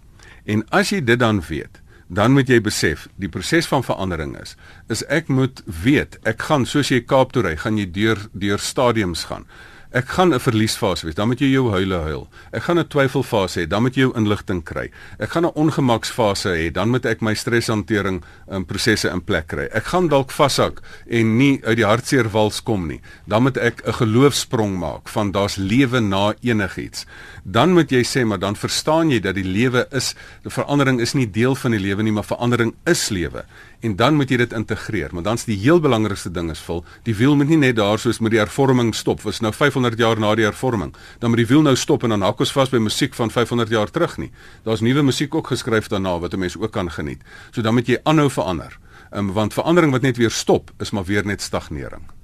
En 0.45 0.63
as 0.69 0.91
jy 0.93 1.01
dit 1.03 1.19
dan 1.19 1.41
weet, 1.49 1.81
dan 2.13 2.33
moet 2.35 2.49
jy 2.49 2.59
besef 2.61 3.07
die 3.17 3.29
proses 3.31 3.67
van 3.69 3.83
verandering 3.85 4.35
is 4.41 4.55
is 4.91 5.03
ek 5.09 5.31
moet 5.31 5.63
weet 5.65 6.19
ek 6.29 6.43
gaan 6.49 6.65
soos 6.69 6.91
jy 6.91 7.01
Kaap 7.07 7.33
toe 7.33 7.45
ry 7.45 7.55
gaan 7.57 7.79
jy 7.79 7.87
deur 7.89 8.19
deur 8.33 8.61
stadiums 8.61 9.25
gaan 9.29 9.47
Ek 9.93 10.09
gaan 10.09 10.33
'n 10.33 10.39
verliesfase 10.39 11.05
wees, 11.05 11.15
dan 11.15 11.27
moet 11.27 11.39
jy 11.39 11.51
jou 11.51 11.69
huile 11.69 11.97
huil. 12.01 12.27
Ek 12.51 12.63
gaan 12.63 12.79
'n 12.79 12.87
twyfelfase 12.87 13.59
hê, 13.59 13.67
dan 13.67 13.81
moet 13.81 13.95
jy 13.95 14.01
jou 14.01 14.13
inligting 14.17 14.63
kry. 14.63 14.89
Ek 15.19 15.29
gaan 15.29 15.45
'n 15.45 15.53
ongemaksfase 15.53 16.49
hê, 16.49 16.71
dan 16.71 16.89
moet 16.89 17.05
ek 17.05 17.21
my 17.21 17.33
streshantering 17.33 18.23
in 18.49 18.55
um, 18.55 18.65
prosesse 18.65 19.05
in 19.05 19.21
plek 19.21 19.47
kry. 19.47 19.69
Ek 19.71 19.83
gaan 19.83 20.07
dalk 20.07 20.31
vashak 20.31 20.81
en 21.07 21.37
nie 21.37 21.61
uit 21.63 21.77
die 21.77 21.85
hartseer 21.85 22.31
wals 22.31 22.63
kom 22.63 22.87
nie. 22.87 23.01
Dan 23.27 23.43
moet 23.43 23.57
ek 23.57 23.85
'n 23.85 23.93
geloofsprong 23.93 24.79
maak 24.79 25.07
van 25.09 25.31
daar's 25.31 25.57
lewe 25.57 25.99
na 25.99 26.33
enigiets. 26.41 27.05
Dan 27.45 27.73
moet 27.73 27.91
jy 27.91 28.03
sê, 28.03 28.25
maar 28.25 28.39
dan 28.39 28.55
verstaan 28.55 29.11
jy 29.11 29.19
dat 29.19 29.35
die 29.35 29.43
lewe 29.43 29.85
is, 29.91 30.15
die 30.41 30.49
verandering 30.49 31.01
is 31.01 31.13
nie 31.13 31.29
deel 31.29 31.55
van 31.55 31.71
die 31.71 31.79
lewe 31.79 32.01
nie, 32.01 32.11
maar 32.11 32.23
verandering 32.25 32.73
is 32.85 33.09
lewe 33.09 33.45
en 33.83 33.95
dan 33.99 34.15
moet 34.15 34.31
jy 34.31 34.37
dit 34.37 34.53
integreer. 34.55 35.11
Maar 35.11 35.23
dan's 35.23 35.43
die 35.43 35.57
heel 35.59 35.81
belangrikste 35.83 36.31
ding 36.31 36.49
is 36.53 36.61
vol, 36.63 36.83
die 37.03 37.15
wiel 37.19 37.35
moet 37.35 37.51
nie 37.51 37.59
net 37.59 37.75
daar 37.75 37.99
soos 37.99 38.21
met 38.23 38.31
die 38.31 38.39
hervorming 38.39 38.93
stop. 38.95 39.21
Was 39.27 39.41
nou 39.43 39.51
500 39.51 39.82
jaar 39.91 40.19
na 40.19 40.35
die 40.35 40.45
hervorming. 40.45 40.95
Dan 41.19 41.29
moet 41.29 41.37
die 41.37 41.47
wiel 41.47 41.61
nou 41.61 41.75
stop 41.75 42.03
en 42.03 42.09
dan 42.09 42.21
hak 42.21 42.39
ons 42.39 42.51
vas 42.51 42.69
by 42.69 42.77
musiek 42.77 43.13
van 43.13 43.31
500 43.31 43.69
jaar 43.69 43.91
terug 43.91 44.17
nie. 44.17 44.31
Daar's 44.63 44.81
nuwe 44.81 45.01
musiek 45.01 45.35
ook 45.35 45.47
geskryf 45.47 45.87
daarna 45.87 46.19
wat 46.19 46.33
'n 46.33 46.39
mens 46.39 46.57
ook 46.57 46.71
kan 46.71 46.91
geniet. 46.91 47.21
So 47.51 47.61
dan 47.61 47.73
moet 47.73 47.87
jy 47.87 47.99
aanhou 48.03 48.29
verander. 48.29 48.79
Um, 49.11 49.33
want 49.33 49.53
verandering 49.53 49.91
wat 49.91 50.01
net 50.01 50.17
weer 50.17 50.31
stop 50.31 50.71
is 50.79 50.91
maar 50.91 51.03
weer 51.03 51.25
net 51.25 51.41
stagnering. 51.41 52.22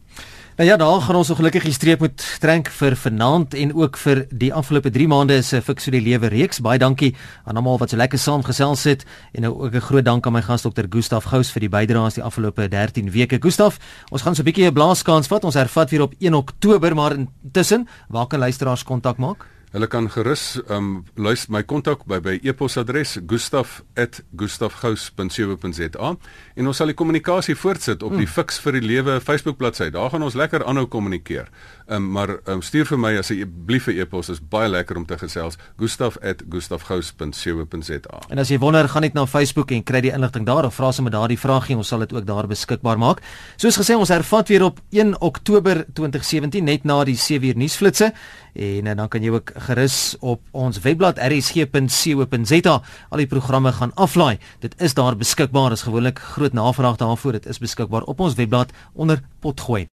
Nou 0.60 0.68
ja, 0.72 0.76
daar 0.78 1.02
gaan 1.02 1.16
ons 1.16 1.30
so 1.32 1.38
gelukkig 1.40 1.64
die 1.64 1.72
streep 1.72 2.02
moet 2.04 2.24
trek 2.44 2.68
vir 2.76 2.92
vanaand 3.00 3.54
en 3.56 3.70
ook 3.80 3.96
vir 3.96 4.26
die 4.42 4.50
afgelope 4.52 4.92
3 4.92 5.06
maande 5.08 5.38
se 5.48 5.62
vir 5.64 5.78
die 5.96 6.02
Lewe 6.04 6.28
reeks. 6.34 6.60
Baie 6.60 6.82
dankie 6.82 7.14
aan 7.48 7.56
almal 7.56 7.80
wat 7.80 7.94
so 7.94 7.96
lekker 7.96 8.20
saam 8.20 8.44
gesels 8.44 8.84
het 8.84 9.06
en 9.32 9.48
nou 9.48 9.54
ook 9.56 9.74
'n 9.74 9.80
groot 9.80 10.04
dank 10.04 10.28
aan 10.28 10.34
my 10.34 10.42
gas 10.42 10.62
dokter 10.62 10.86
Gustaf 10.90 11.32
Gous 11.32 11.52
vir 11.52 11.62
die 11.62 11.70
bydraes 11.70 12.16
die 12.16 12.24
afgelope 12.24 12.68
13 12.68 13.10
weke. 13.12 13.40
Gustaf, 13.40 13.80
ons 14.12 14.22
gaan 14.22 14.36
so 14.36 14.42
'n 14.42 14.46
bietjie 14.46 14.68
'n 14.68 14.74
blaaskans 14.74 15.28
vat. 15.28 15.44
Ons 15.46 15.56
hervat 15.56 15.90
weer 15.92 16.02
op 16.02 16.14
1 16.20 16.34
Oktober, 16.34 16.94
maar 16.94 17.16
intussen, 17.16 17.88
waar 18.10 18.28
kan 18.28 18.40
luisteraars 18.40 18.84
kontak 18.84 19.18
maak? 19.18 19.46
Hulle 19.70 19.86
kan 19.86 20.08
gerus 20.10 20.58
um 20.74 21.04
luister 21.14 21.54
my 21.54 21.60
kontak 21.62 22.02
by 22.10 22.18
by 22.26 22.42
e-posadres 22.42 23.22
gustaf@gustafgous.co.za 23.30 26.10
en 26.56 26.68
ons 26.68 26.78
sal 26.78 26.88
die 26.90 26.96
kommunikasie 26.98 27.56
voortsit 27.56 28.04
op 28.04 28.12
die 28.18 28.26
hmm. 28.26 28.34
Fix 28.34 28.60
vir 28.64 28.72
die 28.80 28.82
Lewe 28.82 29.22
Facebook 29.22 29.58
bladsy. 29.58 29.90
Daar 29.94 30.10
gaan 30.10 30.24
ons 30.26 30.34
lekker 30.34 30.66
aanhou 30.66 30.88
kommunikeer. 30.88 31.48
Um 31.88 32.12
maar 32.12 32.40
um, 32.50 32.62
stuur 32.62 32.86
vir 32.86 33.00
my 33.00 33.18
asseblief 33.18 33.88
'n 33.88 34.00
e-pos. 34.00 34.30
Is 34.30 34.40
baie 34.42 34.70
lekker 34.70 34.98
om 34.98 35.06
te 35.06 35.18
gesels. 35.18 35.58
gustaf@gustafgous.co.za. 35.78 38.20
En 38.30 38.38
as 38.38 38.50
jy 38.50 38.58
wonder, 38.58 38.90
gaan 38.90 39.02
net 39.02 39.14
na 39.14 39.26
Facebook 39.26 39.72
en 39.72 39.84
kry 39.84 40.02
die 40.02 40.12
inligting 40.12 40.46
daar 40.46 40.66
of 40.66 40.76
vra 40.76 40.92
sommer 40.92 41.12
daardie 41.12 41.40
vraagie. 41.40 41.78
Ons 41.78 41.88
sal 41.88 42.00
dit 42.00 42.14
ook 42.14 42.26
daar 42.26 42.48
beskikbaar 42.48 42.98
maak. 42.98 43.22
Soos 43.56 43.78
gesê, 43.78 43.96
ons 43.96 44.10
hervat 44.10 44.48
weer 44.48 44.64
op 44.64 44.80
1 44.90 45.22
Oktober 45.22 45.86
2017 45.94 46.64
net 46.64 46.84
na 46.84 47.04
die 47.04 47.16
7 47.16 47.48
uur 47.48 47.58
nuusflitsse 47.58 48.14
en, 48.54 48.88
en 48.88 48.98
dan 48.98 49.08
kan 49.08 49.24
jy 49.24 49.32
ook 49.34 49.52
gerus 49.70 50.16
op 50.20 50.42
ons 50.52 50.80
webblad 50.84 51.18
rsg.co.za 51.18 52.76
al 53.10 53.22
die 53.22 53.30
programme 53.30 53.72
gaan 53.72 53.94
aflaai. 53.96 54.38
Dit 54.60 54.76
is 54.82 54.94
daar 54.94 55.18
beskikbaar. 55.18 55.72
Is 55.72 55.88
gewoonlik 55.88 56.20
groot 56.20 56.54
navraag 56.54 56.98
daarvoor. 56.98 57.40
Dit 57.40 57.46
is 57.46 57.62
beskikbaar 57.62 58.04
op 58.10 58.20
ons 58.20 58.36
webblad 58.36 58.72
onder 58.94 59.22
potgooi. 59.40 59.88